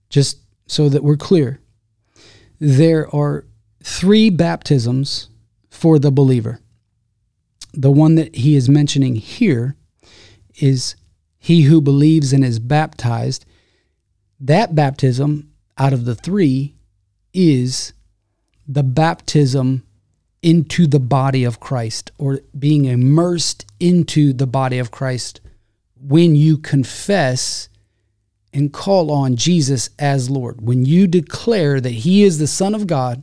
Just 0.09 0.39
so 0.67 0.89
that 0.89 1.05
we're 1.05 1.17
clear, 1.17 1.61
there 2.59 3.15
are 3.15 3.45
three 3.83 4.31
baptisms 4.31 5.29
for 5.71 5.99
the 5.99 6.11
believer 6.11 6.61
the 7.77 7.93
one 7.93 8.15
that 8.15 8.35
he 8.35 8.57
is 8.57 8.69
mentioning 8.69 9.17
here 9.17 9.77
is 10.57 10.97
he 11.39 11.63
who 11.63 11.81
believes 11.81 12.33
and 12.33 12.45
is 12.45 12.59
baptized. 12.59 13.45
That 14.41 14.75
baptism 14.75 15.53
out 15.77 15.93
of 15.93 16.07
the 16.07 16.15
three 16.15 16.75
is 17.35 17.93
the 18.67 18.83
baptism 18.83 19.86
into 20.43 20.87
the 20.87 21.01
body 21.01 21.45
of 21.45 21.61
Christ 21.61 22.11
or 22.19 22.41
being 22.59 22.85
immersed 22.85 23.67
into 23.81 24.33
the 24.33 24.47
body 24.47 24.79
of 24.79 24.91
Christ 24.91 25.41
when 26.01 26.37
you 26.37 26.59
confess 26.59 27.69
and 28.53 28.73
call 28.73 29.11
on 29.11 29.37
Jesus 29.37 29.91
as 29.99 30.31
Lord. 30.31 30.61
When 30.61 30.85
you 30.85 31.07
declare 31.07 31.81
that 31.81 31.91
He 31.91 32.23
is 32.23 32.39
the 32.39 32.47
Son 32.47 32.75
of 32.75 32.87
God, 32.87 33.23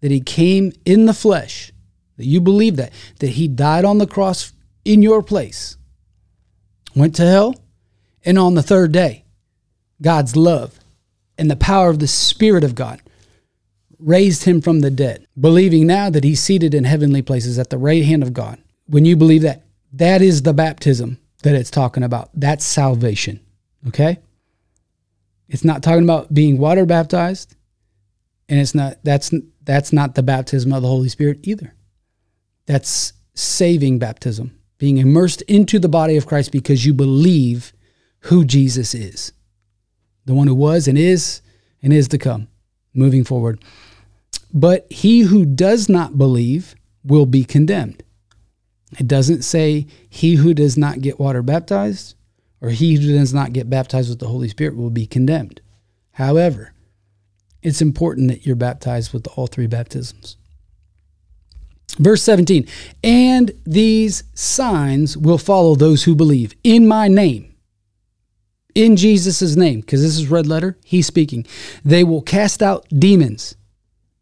that 0.00 0.10
He 0.10 0.20
came 0.20 0.72
in 0.84 1.06
the 1.06 1.14
flesh, 1.14 1.72
that 2.18 2.26
you 2.26 2.40
believe 2.40 2.76
that, 2.76 2.92
that 3.20 3.30
he 3.30 3.48
died 3.48 3.84
on 3.84 3.98
the 3.98 4.06
cross 4.06 4.52
in 4.84 5.00
your 5.02 5.22
place, 5.22 5.76
went 6.94 7.14
to 7.14 7.24
hell, 7.24 7.54
and 8.24 8.38
on 8.38 8.54
the 8.54 8.62
third 8.62 8.92
day, 8.92 9.24
God's 10.02 10.36
love 10.36 10.78
and 11.38 11.50
the 11.50 11.56
power 11.56 11.88
of 11.88 12.00
the 12.00 12.08
Spirit 12.08 12.64
of 12.64 12.74
God 12.74 13.00
raised 13.98 14.44
him 14.44 14.60
from 14.60 14.80
the 14.80 14.90
dead, 14.90 15.26
believing 15.38 15.86
now 15.86 16.10
that 16.10 16.24
he's 16.24 16.40
seated 16.40 16.74
in 16.74 16.84
heavenly 16.84 17.22
places 17.22 17.58
at 17.58 17.70
the 17.70 17.78
right 17.78 18.04
hand 18.04 18.22
of 18.22 18.32
God. 18.32 18.58
When 18.86 19.04
you 19.04 19.16
believe 19.16 19.42
that, 19.42 19.64
that 19.92 20.22
is 20.22 20.42
the 20.42 20.52
baptism 20.52 21.18
that 21.42 21.54
it's 21.54 21.70
talking 21.70 22.02
about. 22.02 22.30
That's 22.34 22.64
salvation. 22.64 23.40
Okay? 23.88 24.18
It's 25.48 25.64
not 25.64 25.82
talking 25.82 26.04
about 26.04 26.32
being 26.32 26.58
water 26.58 26.84
baptized, 26.84 27.54
and 28.48 28.60
it's 28.60 28.74
not 28.74 28.98
that's 29.02 29.32
that's 29.62 29.92
not 29.92 30.14
the 30.14 30.22
baptism 30.22 30.72
of 30.72 30.82
the 30.82 30.88
Holy 30.88 31.08
Spirit 31.08 31.40
either. 31.42 31.74
That's 32.66 33.14
saving 33.34 33.98
baptism, 33.98 34.58
being 34.78 34.98
immersed 34.98 35.42
into 35.42 35.78
the 35.78 35.88
body 35.88 36.16
of 36.16 36.26
Christ 36.26 36.52
because 36.52 36.84
you 36.84 36.92
believe 36.92 37.72
who 38.20 38.44
Jesus 38.44 38.94
is 38.94 39.32
the 40.28 40.34
one 40.34 40.46
who 40.46 40.54
was 40.54 40.86
and 40.86 40.96
is 40.96 41.40
and 41.82 41.92
is 41.92 42.06
to 42.08 42.18
come, 42.18 42.48
moving 42.92 43.24
forward. 43.24 43.64
But 44.52 44.90
he 44.90 45.20
who 45.20 45.44
does 45.44 45.88
not 45.88 46.18
believe 46.18 46.74
will 47.04 47.26
be 47.26 47.44
condemned. 47.44 48.02
It 48.98 49.06
doesn't 49.06 49.42
say 49.42 49.86
he 50.08 50.36
who 50.36 50.54
does 50.54 50.76
not 50.76 51.00
get 51.00 51.20
water 51.20 51.42
baptized 51.42 52.14
or 52.60 52.70
he 52.70 52.96
who 52.96 53.12
does 53.12 53.34
not 53.34 53.52
get 53.52 53.70
baptized 53.70 54.08
with 54.08 54.18
the 54.18 54.28
Holy 54.28 54.48
Spirit 54.48 54.76
will 54.76 54.90
be 54.90 55.06
condemned. 55.06 55.60
However, 56.12 56.72
it's 57.62 57.82
important 57.82 58.28
that 58.28 58.46
you're 58.46 58.56
baptized 58.56 59.12
with 59.12 59.26
all 59.28 59.46
three 59.46 59.66
baptisms. 59.66 60.36
Verse 61.98 62.22
17, 62.22 62.66
and 63.02 63.50
these 63.64 64.22
signs 64.34 65.16
will 65.16 65.38
follow 65.38 65.74
those 65.74 66.04
who 66.04 66.14
believe 66.14 66.54
in 66.62 66.86
my 66.86 67.08
name, 67.08 67.54
in 68.74 68.94
Jesus' 68.94 69.56
name, 69.56 69.80
because 69.80 70.02
this 70.02 70.16
is 70.16 70.28
red 70.28 70.46
letter, 70.46 70.76
he's 70.84 71.06
speaking. 71.06 71.44
They 71.84 72.04
will 72.04 72.22
cast 72.22 72.62
out 72.62 72.86
demons, 72.96 73.56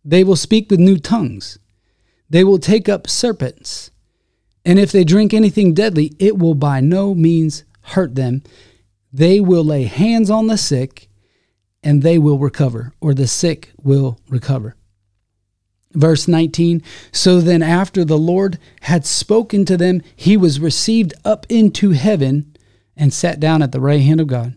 they 0.06 0.22
will 0.22 0.36
speak 0.36 0.70
with 0.70 0.78
new 0.78 0.98
tongues, 0.98 1.58
they 2.30 2.44
will 2.44 2.58
take 2.58 2.88
up 2.88 3.08
serpents, 3.08 3.90
and 4.64 4.78
if 4.78 4.92
they 4.92 5.04
drink 5.04 5.34
anything 5.34 5.74
deadly, 5.74 6.12
it 6.18 6.38
will 6.38 6.54
by 6.54 6.80
no 6.80 7.14
means 7.14 7.64
hurt 7.82 8.14
them. 8.14 8.42
They 9.12 9.40
will 9.40 9.64
lay 9.64 9.84
hands 9.84 10.30
on 10.30 10.46
the 10.46 10.56
sick, 10.56 11.08
and 11.82 12.02
they 12.02 12.18
will 12.18 12.38
recover, 12.38 12.92
or 13.00 13.14
the 13.14 13.26
sick 13.26 13.72
will 13.82 14.18
recover. 14.28 14.76
Verse 15.92 16.28
19 16.28 16.82
So 17.12 17.40
then, 17.40 17.62
after 17.62 18.04
the 18.04 18.18
Lord 18.18 18.58
had 18.82 19.06
spoken 19.06 19.64
to 19.64 19.76
them, 19.76 20.02
he 20.14 20.36
was 20.36 20.60
received 20.60 21.14
up 21.24 21.46
into 21.48 21.92
heaven 21.92 22.56
and 22.96 23.12
sat 23.12 23.40
down 23.40 23.62
at 23.62 23.72
the 23.72 23.80
right 23.80 24.02
hand 24.02 24.20
of 24.20 24.26
God. 24.26 24.56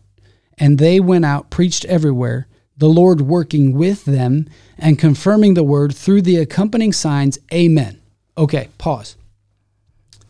And 0.57 0.77
they 0.77 0.99
went 0.99 1.25
out, 1.25 1.49
preached 1.49 1.85
everywhere, 1.85 2.47
the 2.79 2.89
Lord 2.89 3.21
working 3.21 3.73
with 3.73 4.05
them 4.05 4.47
and 4.77 4.97
confirming 4.97 5.53
the 5.53 5.63
word 5.63 5.93
through 5.93 6.21
the 6.21 6.37
accompanying 6.37 6.93
signs. 6.93 7.37
Amen. 7.53 8.01
Okay, 8.37 8.69
pause. 8.77 9.17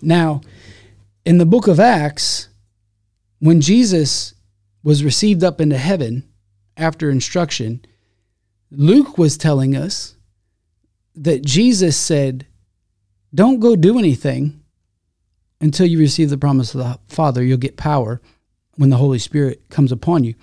Now, 0.01 0.41
in 1.25 1.37
the 1.37 1.45
book 1.45 1.67
of 1.67 1.79
Acts, 1.79 2.49
when 3.37 3.61
Jesus 3.61 4.33
was 4.83 5.03
received 5.03 5.43
up 5.43 5.61
into 5.61 5.77
heaven 5.77 6.27
after 6.75 7.11
instruction, 7.11 7.85
Luke 8.71 9.17
was 9.17 9.37
telling 9.37 9.75
us 9.75 10.15
that 11.15 11.45
Jesus 11.45 11.95
said, 11.95 12.47
Don't 13.33 13.59
go 13.59 13.75
do 13.75 13.99
anything 13.99 14.63
until 15.61 15.85
you 15.85 15.99
receive 15.99 16.31
the 16.31 16.37
promise 16.37 16.73
of 16.73 16.79
the 16.79 16.99
Father. 17.13 17.43
You'll 17.43 17.57
get 17.57 17.77
power 17.77 18.21
when 18.75 18.89
the 18.89 18.97
Holy 18.97 19.19
Spirit 19.19 19.69
comes 19.69 19.91
upon 19.91 20.23
you. 20.23 20.33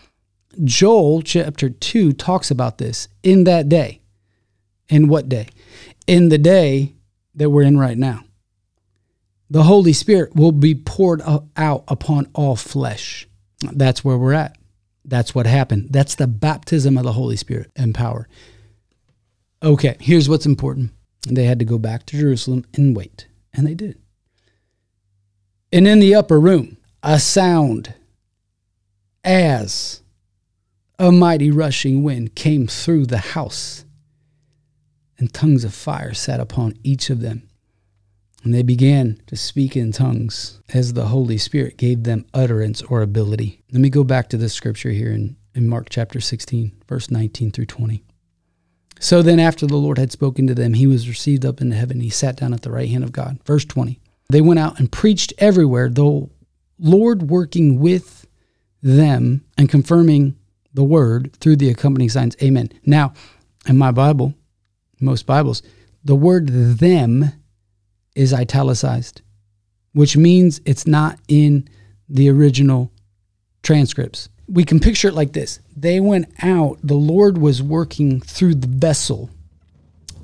Joel 0.64 1.23
chapter 1.23 1.69
2 1.69 2.12
talks 2.12 2.51
about 2.51 2.79
this 2.79 3.09
in 3.23 3.45
that 3.45 3.69
day. 3.69 4.01
In 4.88 5.09
what 5.09 5.29
day? 5.29 5.49
In 6.07 6.29
the 6.29 6.38
day 6.38 6.95
that 7.35 7.51
we're 7.51 7.62
in 7.62 7.79
right 7.79 7.99
now. 7.99 8.25
The 9.49 9.64
Holy 9.64 9.92
Spirit 9.92 10.35
will 10.35 10.53
be 10.53 10.75
poured 10.75 11.23
out 11.57 11.85
upon 11.88 12.31
all 12.35 12.57
flesh. 12.57 13.29
That's 13.61 14.05
where 14.05 14.19
we're 14.19 14.33
at. 14.33 14.57
That's 15.05 15.35
what 15.35 15.47
happened. 15.47 15.88
That's 15.90 16.16
the 16.16 16.27
baptism 16.27 16.99
of 16.99 17.05
the 17.05 17.12
Holy 17.12 17.37
Spirit 17.37 17.71
and 17.77 17.95
power. 17.95 18.29
Okay, 19.62 19.97
here's 20.01 20.29
what's 20.29 20.47
important. 20.47 20.90
They 21.29 21.45
had 21.45 21.59
to 21.61 21.64
go 21.64 21.79
back 21.79 22.07
to 22.07 22.19
Jerusalem 22.19 22.64
and 22.75 22.97
wait, 22.97 23.27
and 23.53 23.66
they 23.66 23.75
did. 23.75 23.99
And 25.73 25.87
in 25.87 26.01
the 26.01 26.14
upper 26.14 26.40
room, 26.40 26.77
a 27.03 27.19
sound 27.21 27.95
as 29.25 30.03
a 30.99 31.13
mighty 31.13 31.51
rushing 31.51 32.03
wind 32.03 32.35
came 32.35 32.67
through 32.67 33.07
the 33.07 33.19
house, 33.19 33.85
and 35.19 35.33
tongues 35.33 35.65
of 35.65 35.75
fire 35.75 36.15
sat 36.15 36.41
upon 36.41 36.75
each 36.83 37.11
of 37.11 37.21
them. 37.21 37.49
And 38.43 38.55
they 38.55 38.63
began 38.63 39.21
to 39.27 39.37
speak 39.37 39.77
in 39.77 39.93
tongues 39.93 40.61
as 40.73 40.93
the 40.93 41.07
Holy 41.07 41.37
Spirit 41.37 41.77
gave 41.77 42.05
them 42.05 42.27
utterance 42.33 42.81
or 42.83 43.03
ability. 43.03 43.63
Let 43.73 43.81
me 43.81 43.91
go 43.91 44.05
back 44.05 44.29
to 44.29 44.37
this 44.37 44.55
scripture 44.55 44.91
here 44.91 45.11
in, 45.11 45.37
in 45.55 45.69
Mark 45.69 45.89
chapter 45.91 46.21
16, 46.21 46.73
verse 46.87 47.11
19 47.11 47.51
through 47.51 47.67
20. 47.67 48.05
So 49.01 49.21
then, 49.21 49.41
after 49.41 49.67
the 49.67 49.77
Lord 49.77 49.99
had 49.99 50.13
spoken 50.13 50.47
to 50.47 50.55
them, 50.55 50.75
he 50.75 50.87
was 50.87 51.09
received 51.09 51.45
up 51.45 51.61
into 51.61 51.77
heaven. 51.77 52.01
He 52.01 52.09
sat 52.09 52.37
down 52.37 52.55
at 52.55 52.63
the 52.63 52.71
right 52.71 52.89
hand 52.89 53.05
of 53.05 53.13
God. 53.13 53.39
Verse 53.45 53.65
20. 53.65 54.01
They 54.31 54.41
went 54.41 54.61
out 54.61 54.79
and 54.79 54.91
preached 54.91 55.35
everywhere, 55.39 55.89
the 55.89 56.29
Lord 56.79 57.25
working 57.25 57.79
with 57.79 58.27
them 58.83 59.45
and 59.59 59.69
confirming 59.69 60.37
the 60.77 60.85
word 60.85 61.35
through 61.41 61.57
the 61.57 61.71
accompanying 61.71 62.11
signs. 62.11 62.37
Amen. 62.43 62.71
Now, 62.85 63.15
in 63.67 63.79
my 63.79 63.91
Bible, 63.91 64.35
most 65.01 65.27
Bibles, 65.27 65.62
the 66.05 66.15
word 66.15 66.49
them 66.49 67.33
is 68.15 68.33
italicized, 68.33 69.23
which 69.93 70.17
means 70.17 70.61
it's 70.65 70.87
not 70.87 71.19
in 71.29 71.69
the 72.09 72.29
original 72.29 72.93
transcripts. 73.62 74.29
We 74.49 74.65
can 74.65 74.79
picture 74.79 75.09
it 75.09 75.15
like 75.15 75.33
this. 75.33 75.61
They 75.75 75.99
went 75.99 76.27
out. 76.43 76.79
The 76.83 76.95
lord 76.95 77.39
was 77.39 77.62
working 77.62 78.21
through 78.21 78.57
the 78.57 78.69
vessel 78.69 79.31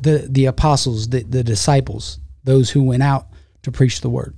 the 0.01 0.27
the 0.29 0.47
apostles 0.47 1.09
the, 1.11 1.23
the 1.23 1.45
disciples 1.45 2.19
those 2.43 2.71
who 2.71 2.83
went 2.83 3.05
out 3.05 3.29
to 3.63 3.71
preach 3.71 4.01
the 4.01 4.11
word. 4.11 4.35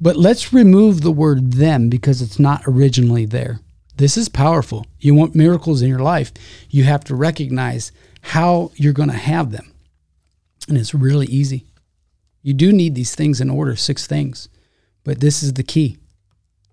But 0.00 0.16
let's 0.16 0.52
remove 0.52 1.00
the 1.00 1.10
word 1.10 1.54
them 1.54 1.88
because 1.88 2.22
it's 2.22 2.38
not 2.38 2.62
originally 2.66 3.26
there 3.26 3.58
this 3.96 4.16
is 4.16 4.28
powerful 4.28 4.86
you 4.98 5.14
want 5.14 5.34
miracles 5.34 5.82
in 5.82 5.88
your 5.88 6.00
life 6.00 6.32
you 6.70 6.84
have 6.84 7.04
to 7.04 7.14
recognize 7.14 7.92
how 8.20 8.70
you're 8.74 8.92
going 8.92 9.10
to 9.10 9.16
have 9.16 9.50
them 9.50 9.72
and 10.68 10.76
it's 10.76 10.94
really 10.94 11.26
easy 11.26 11.66
you 12.42 12.54
do 12.54 12.72
need 12.72 12.94
these 12.94 13.14
things 13.14 13.40
in 13.40 13.50
order 13.50 13.76
six 13.76 14.06
things 14.06 14.48
but 15.04 15.20
this 15.20 15.42
is 15.42 15.54
the 15.54 15.62
key 15.62 15.96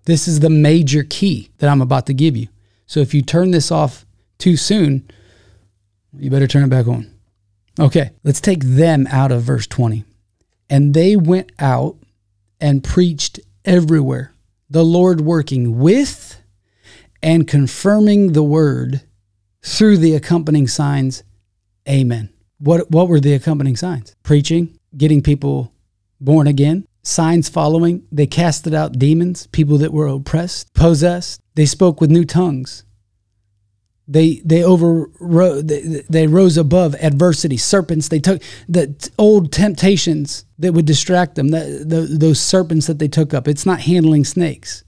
this 0.04 0.28
is 0.28 0.40
the 0.40 0.50
major 0.50 1.02
key 1.02 1.50
that 1.58 1.70
I'm 1.70 1.80
about 1.80 2.06
to 2.06 2.14
give 2.14 2.36
you. 2.36 2.48
So 2.86 3.00
if 3.00 3.14
you 3.14 3.22
turn 3.22 3.50
this 3.50 3.70
off 3.70 4.04
too 4.38 4.56
soon, 4.56 5.08
you 6.16 6.30
better 6.30 6.46
turn 6.46 6.64
it 6.64 6.70
back 6.70 6.86
on. 6.86 7.10
Okay, 7.80 8.10
let's 8.22 8.40
take 8.40 8.62
them 8.62 9.06
out 9.10 9.32
of 9.32 9.42
verse 9.42 9.66
20. 9.66 10.04
And 10.70 10.94
they 10.94 11.16
went 11.16 11.52
out 11.58 11.96
and 12.60 12.84
preached 12.84 13.40
everywhere, 13.64 14.32
the 14.70 14.84
Lord 14.84 15.20
working 15.22 15.78
with 15.78 16.40
and 17.24 17.48
confirming 17.48 18.34
the 18.34 18.42
word 18.42 19.00
through 19.62 19.96
the 19.96 20.14
accompanying 20.14 20.68
signs. 20.68 21.24
Amen. 21.88 22.28
What, 22.58 22.90
what 22.90 23.08
were 23.08 23.18
the 23.18 23.32
accompanying 23.32 23.76
signs? 23.76 24.14
Preaching, 24.22 24.78
getting 24.94 25.22
people 25.22 25.72
born 26.20 26.46
again, 26.46 26.86
signs 27.02 27.48
following. 27.48 28.06
They 28.12 28.26
casted 28.26 28.74
out 28.74 28.98
demons, 28.98 29.46
people 29.48 29.78
that 29.78 29.92
were 29.92 30.06
oppressed, 30.06 30.74
possessed. 30.74 31.40
They 31.54 31.64
spoke 31.64 31.98
with 32.00 32.10
new 32.10 32.26
tongues. 32.26 32.84
They 34.06 34.42
they 34.44 34.62
over 34.62 35.08
they, 35.62 36.02
they 36.10 36.26
rose 36.26 36.58
above 36.58 36.94
adversity. 36.96 37.56
Serpents. 37.56 38.08
They 38.08 38.20
took 38.20 38.42
the 38.68 39.10
old 39.18 39.50
temptations 39.50 40.44
that 40.58 40.74
would 40.74 40.84
distract 40.84 41.36
them. 41.36 41.48
That 41.48 41.86
the, 41.88 42.02
those 42.02 42.38
serpents 42.38 42.86
that 42.86 42.98
they 42.98 43.08
took 43.08 43.32
up. 43.32 43.48
It's 43.48 43.64
not 43.64 43.80
handling 43.80 44.26
snakes. 44.26 44.84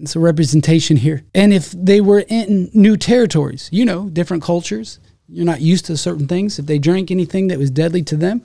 It's 0.00 0.16
a 0.16 0.20
representation 0.20 0.96
here. 0.96 1.24
And 1.34 1.52
if 1.52 1.72
they 1.72 2.00
were 2.00 2.24
in 2.28 2.70
new 2.72 2.96
territories, 2.96 3.68
you 3.72 3.84
know, 3.84 4.08
different 4.08 4.42
cultures, 4.42 5.00
you're 5.28 5.44
not 5.44 5.60
used 5.60 5.86
to 5.86 5.96
certain 5.96 6.28
things. 6.28 6.58
If 6.58 6.66
they 6.66 6.78
drank 6.78 7.10
anything 7.10 7.48
that 7.48 7.58
was 7.58 7.70
deadly 7.70 8.02
to 8.04 8.16
them, 8.16 8.42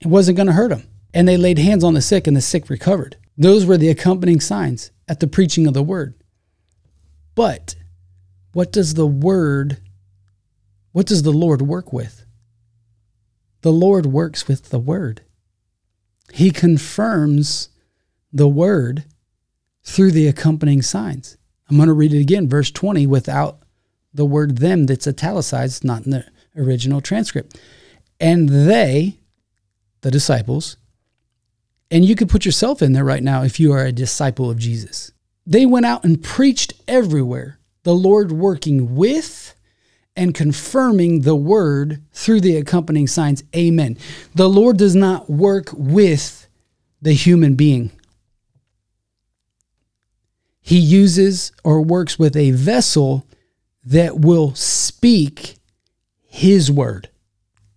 it 0.00 0.06
wasn't 0.06 0.36
going 0.36 0.48
to 0.48 0.52
hurt 0.52 0.70
them 0.70 0.84
and 1.14 1.26
they 1.26 1.36
laid 1.36 1.58
hands 1.58 1.84
on 1.84 1.94
the 1.94 2.02
sick, 2.02 2.26
and 2.26 2.36
the 2.36 2.40
sick 2.40 2.68
recovered. 2.68 3.16
Those 3.36 3.64
were 3.64 3.78
the 3.78 3.88
accompanying 3.88 4.40
signs 4.40 4.90
at 5.08 5.20
the 5.20 5.26
preaching 5.26 5.66
of 5.66 5.74
the 5.74 5.82
word. 5.82 6.14
But 7.34 7.76
what 8.52 8.72
does 8.72 8.94
the 8.94 9.06
word, 9.06 9.78
what 10.92 11.06
does 11.06 11.22
the 11.22 11.32
Lord 11.32 11.62
work 11.62 11.92
with? 11.92 12.24
The 13.62 13.72
Lord 13.72 14.06
works 14.06 14.46
with 14.46 14.70
the 14.70 14.78
word. 14.78 15.22
He 16.32 16.50
confirms 16.50 17.70
the 18.32 18.48
word 18.48 19.04
through 19.88 20.12
the 20.12 20.28
accompanying 20.28 20.82
signs. 20.82 21.38
I'm 21.68 21.76
going 21.76 21.88
to 21.88 21.94
read 21.94 22.12
it 22.12 22.20
again, 22.20 22.46
verse 22.46 22.70
20, 22.70 23.06
without 23.06 23.60
the 24.12 24.26
word 24.26 24.58
them 24.58 24.84
that's 24.84 25.08
italicized, 25.08 25.82
not 25.82 26.04
in 26.04 26.10
the 26.10 26.26
original 26.56 27.00
transcript. 27.00 27.58
And 28.20 28.48
they, 28.50 29.18
the 30.02 30.10
disciples, 30.10 30.76
and 31.90 32.04
you 32.04 32.14
could 32.14 32.28
put 32.28 32.44
yourself 32.44 32.82
in 32.82 32.92
there 32.92 33.04
right 33.04 33.22
now 33.22 33.42
if 33.42 33.58
you 33.58 33.72
are 33.72 33.86
a 33.86 33.92
disciple 33.92 34.50
of 34.50 34.58
Jesus. 34.58 35.10
They 35.46 35.64
went 35.64 35.86
out 35.86 36.04
and 36.04 36.22
preached 36.22 36.74
everywhere, 36.86 37.58
the 37.84 37.94
Lord 37.94 38.30
working 38.30 38.94
with 38.94 39.54
and 40.14 40.34
confirming 40.34 41.22
the 41.22 41.36
word 41.36 42.02
through 42.12 42.42
the 42.42 42.56
accompanying 42.56 43.06
signs. 43.06 43.42
Amen. 43.56 43.96
The 44.34 44.50
Lord 44.50 44.76
does 44.76 44.94
not 44.94 45.30
work 45.30 45.70
with 45.72 46.46
the 47.00 47.14
human 47.14 47.54
being. 47.54 47.90
He 50.68 50.80
uses 50.80 51.50
or 51.64 51.80
works 51.80 52.18
with 52.18 52.36
a 52.36 52.50
vessel 52.50 53.26
that 53.84 54.20
will 54.20 54.54
speak 54.54 55.56
his 56.26 56.70
word. 56.70 57.08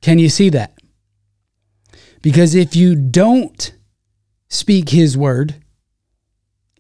Can 0.01 0.19
you 0.19 0.27
see 0.27 0.49
that? 0.49 0.77
Because 2.21 2.53
if 2.53 2.75
you 2.75 2.95
don't 2.95 3.73
speak 4.49 4.89
his 4.89 5.17
word 5.17 5.55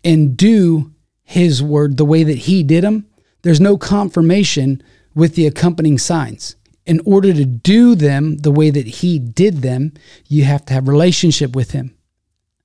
and 0.03 0.35
do 0.35 0.91
his 1.23 1.63
word 1.63 1.95
the 1.95 2.03
way 2.03 2.25
that 2.25 2.39
he 2.39 2.61
did 2.61 2.83
them, 2.83 3.07
there's 3.43 3.61
no 3.61 3.77
confirmation 3.77 4.83
with 5.15 5.35
the 5.35 5.47
accompanying 5.47 5.97
signs. 5.97 6.57
In 6.85 6.99
order 7.05 7.31
to 7.31 7.45
do 7.45 7.95
them 7.95 8.35
the 8.39 8.51
way 8.51 8.69
that 8.69 8.85
he 8.85 9.17
did 9.17 9.61
them, 9.61 9.93
you 10.27 10.43
have 10.43 10.65
to 10.65 10.73
have 10.73 10.89
relationship 10.89 11.55
with 11.55 11.71
him. 11.71 11.95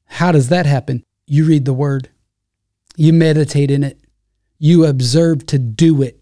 How 0.07 0.33
does 0.33 0.49
that 0.49 0.67
happen? 0.67 1.05
You 1.29 1.45
read 1.45 1.65
the 1.65 1.73
word. 1.73 2.11
You 2.97 3.13
meditate 3.13 3.71
in 3.71 3.85
it. 3.85 4.01
You 4.59 4.85
observe 4.87 5.47
to 5.47 5.59
do 5.59 6.03
it. 6.03 6.21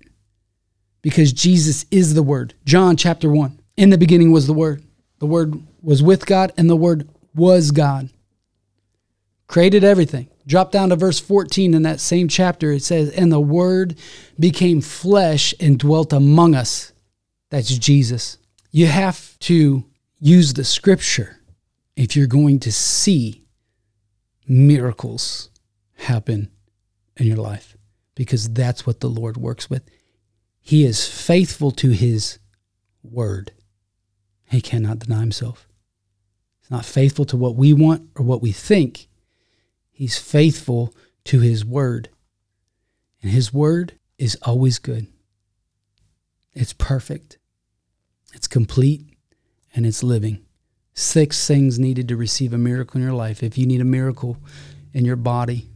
Because 1.02 1.32
Jesus 1.32 1.86
is 1.90 2.14
the 2.14 2.22
word. 2.22 2.54
John 2.64 2.96
chapter 2.96 3.30
1. 3.30 3.58
In 3.76 3.90
the 3.90 3.98
beginning 3.98 4.32
was 4.32 4.46
the 4.46 4.52
word. 4.52 4.82
The 5.18 5.26
word 5.26 5.54
was 5.82 6.02
with 6.02 6.26
God 6.26 6.52
and 6.56 6.68
the 6.68 6.76
word 6.76 7.08
was 7.34 7.70
God 7.70 8.10
created 9.46 9.84
everything. 9.84 10.28
Drop 10.46 10.70
down 10.70 10.90
to 10.90 10.96
verse 10.96 11.20
14 11.20 11.74
in 11.74 11.82
that 11.82 12.00
same 12.00 12.28
chapter. 12.28 12.72
It 12.72 12.82
says, 12.82 13.10
And 13.10 13.30
the 13.32 13.40
Word 13.40 13.96
became 14.38 14.80
flesh 14.80 15.54
and 15.60 15.78
dwelt 15.78 16.12
among 16.12 16.54
us. 16.54 16.92
That's 17.50 17.78
Jesus. 17.78 18.38
You 18.70 18.86
have 18.86 19.38
to 19.40 19.84
use 20.18 20.54
the 20.54 20.64
scripture 20.64 21.40
if 21.96 22.16
you're 22.16 22.26
going 22.26 22.58
to 22.60 22.72
see 22.72 23.44
miracles 24.46 25.50
happen 25.94 26.50
in 27.16 27.26
your 27.26 27.36
life 27.36 27.76
because 28.14 28.48
that's 28.52 28.86
what 28.86 29.00
the 29.00 29.08
Lord 29.08 29.36
works 29.36 29.68
with. 29.68 29.82
He 30.60 30.84
is 30.84 31.08
faithful 31.08 31.70
to 31.72 31.90
his 31.90 32.38
word. 33.02 33.52
He 34.50 34.60
cannot 34.60 35.00
deny 35.00 35.20
himself. 35.20 35.66
He's 36.60 36.70
not 36.70 36.84
faithful 36.84 37.24
to 37.26 37.36
what 37.36 37.56
we 37.56 37.72
want 37.72 38.08
or 38.16 38.24
what 38.24 38.40
we 38.40 38.52
think. 38.52 39.08
He's 39.90 40.18
faithful 40.18 40.94
to 41.24 41.40
his 41.40 41.64
word. 41.64 42.08
And 43.22 43.30
his 43.30 43.52
word 43.52 43.98
is 44.18 44.36
always 44.42 44.78
good. 44.78 45.06
It's 46.54 46.72
perfect. 46.72 47.38
It's 48.32 48.46
complete 48.46 49.02
and 49.74 49.84
it's 49.84 50.02
living. 50.02 50.44
Six 50.94 51.46
things 51.46 51.78
needed 51.78 52.08
to 52.08 52.16
receive 52.16 52.52
a 52.52 52.58
miracle 52.58 52.98
in 52.98 53.04
your 53.04 53.14
life. 53.14 53.42
If 53.42 53.58
you 53.58 53.66
need 53.66 53.80
a 53.80 53.84
miracle 53.84 54.38
in 54.92 55.04
your 55.04 55.16
body, 55.16 55.68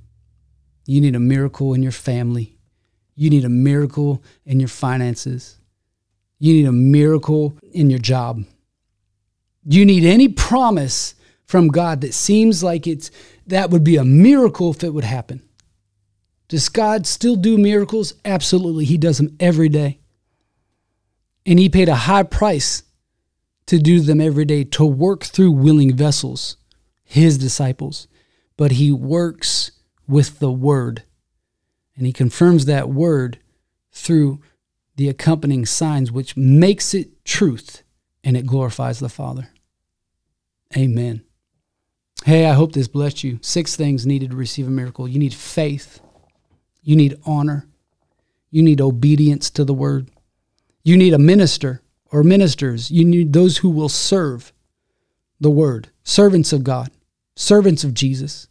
you 0.88 1.02
need 1.02 1.14
a 1.14 1.20
miracle 1.20 1.74
in 1.74 1.82
your 1.82 1.92
family, 1.92 2.56
you 3.14 3.28
need 3.28 3.44
a 3.44 3.48
miracle 3.50 4.22
in 4.46 4.58
your 4.58 4.70
finances, 4.70 5.58
you 6.38 6.54
need 6.54 6.64
a 6.64 6.72
miracle 6.72 7.58
in 7.72 7.90
your 7.90 7.98
job. 7.98 8.42
You 9.64 9.84
need 9.84 10.04
any 10.04 10.28
promise 10.28 11.14
from 11.44 11.68
God 11.68 12.00
that 12.00 12.14
seems 12.14 12.62
like 12.62 12.86
it's 12.86 13.10
that 13.46 13.68
would 13.68 13.84
be 13.84 13.96
a 13.96 14.04
miracle 14.04 14.70
if 14.70 14.82
it 14.82 14.94
would 14.94 15.04
happen. 15.04 15.42
Does 16.48 16.70
God 16.70 17.06
still 17.06 17.36
do 17.36 17.58
miracles? 17.58 18.14
Absolutely. 18.24 18.86
He 18.86 18.96
does 18.96 19.18
them 19.18 19.36
every 19.38 19.68
day. 19.68 19.98
And 21.44 21.58
he 21.58 21.68
paid 21.68 21.90
a 21.90 21.94
high 21.94 22.22
price 22.22 22.82
to 23.66 23.78
do 23.78 24.00
them 24.00 24.22
every 24.22 24.46
day, 24.46 24.64
to 24.64 24.86
work 24.86 25.24
through 25.24 25.50
willing 25.50 25.94
vessels, 25.94 26.56
his 27.04 27.36
disciples. 27.36 28.08
But 28.56 28.72
he 28.72 28.90
works 28.90 29.72
with 30.08 30.38
the 30.38 30.50
word. 30.50 31.02
And 31.96 32.06
he 32.06 32.12
confirms 32.12 32.64
that 32.64 32.88
word 32.88 33.38
through 33.92 34.40
the 34.96 35.08
accompanying 35.08 35.66
signs, 35.66 36.10
which 36.10 36.36
makes 36.36 36.94
it 36.94 37.24
truth 37.24 37.82
and 38.24 38.36
it 38.36 38.46
glorifies 38.46 38.98
the 38.98 39.08
Father. 39.08 39.48
Amen. 40.76 41.22
Hey, 42.24 42.46
I 42.46 42.54
hope 42.54 42.72
this 42.72 42.88
blessed 42.88 43.22
you. 43.22 43.38
Six 43.42 43.76
things 43.76 44.06
needed 44.06 44.30
to 44.30 44.36
receive 44.36 44.66
a 44.66 44.70
miracle. 44.70 45.06
You 45.06 45.18
need 45.18 45.34
faith, 45.34 46.00
you 46.82 46.96
need 46.96 47.18
honor, 47.24 47.68
you 48.50 48.62
need 48.62 48.80
obedience 48.80 49.50
to 49.50 49.64
the 49.64 49.74
word, 49.74 50.10
you 50.82 50.96
need 50.96 51.14
a 51.14 51.18
minister 51.18 51.82
or 52.10 52.22
ministers. 52.22 52.90
You 52.90 53.04
need 53.04 53.32
those 53.32 53.58
who 53.58 53.70
will 53.70 53.88
serve 53.88 54.52
the 55.40 55.50
word, 55.50 55.90
servants 56.02 56.52
of 56.52 56.64
God, 56.64 56.90
servants 57.36 57.84
of 57.84 57.94
Jesus. 57.94 58.47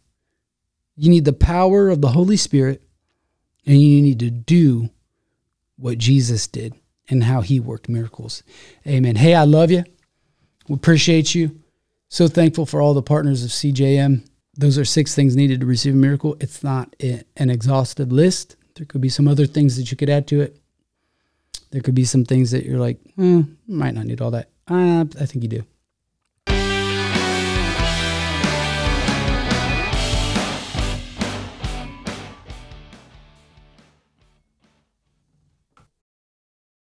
You 1.00 1.10
need 1.10 1.24
the 1.24 1.32
power 1.32 1.90
of 1.90 2.00
the 2.00 2.08
Holy 2.08 2.36
Spirit, 2.36 2.82
and 3.64 3.80
you 3.80 4.02
need 4.02 4.18
to 4.18 4.30
do 4.30 4.90
what 5.76 5.96
Jesus 5.96 6.48
did 6.48 6.74
and 7.08 7.22
how 7.22 7.40
he 7.40 7.60
worked 7.60 7.88
miracles. 7.88 8.42
Amen. 8.84 9.14
Hey, 9.14 9.34
I 9.36 9.44
love 9.44 9.70
you. 9.70 9.84
We 10.68 10.74
appreciate 10.74 11.36
you. 11.36 11.60
So 12.08 12.26
thankful 12.26 12.66
for 12.66 12.82
all 12.82 12.94
the 12.94 13.02
partners 13.02 13.44
of 13.44 13.50
CJM. 13.50 14.26
Those 14.56 14.76
are 14.76 14.84
six 14.84 15.14
things 15.14 15.36
needed 15.36 15.60
to 15.60 15.66
receive 15.66 15.94
a 15.94 15.96
miracle. 15.96 16.36
It's 16.40 16.64
not 16.64 16.96
an 16.98 17.24
exhaustive 17.36 18.10
list. 18.10 18.56
There 18.74 18.84
could 18.84 19.00
be 19.00 19.08
some 19.08 19.28
other 19.28 19.46
things 19.46 19.76
that 19.76 19.92
you 19.92 19.96
could 19.96 20.10
add 20.10 20.26
to 20.28 20.40
it. 20.40 20.58
There 21.70 21.80
could 21.80 21.94
be 21.94 22.04
some 22.04 22.24
things 22.24 22.50
that 22.50 22.64
you're 22.64 22.80
like, 22.80 22.98
eh, 23.18 23.42
might 23.68 23.94
not 23.94 24.06
need 24.06 24.20
all 24.20 24.32
that. 24.32 24.48
Uh, 24.68 25.04
I 25.20 25.26
think 25.26 25.44
you 25.44 25.48
do. 25.48 25.64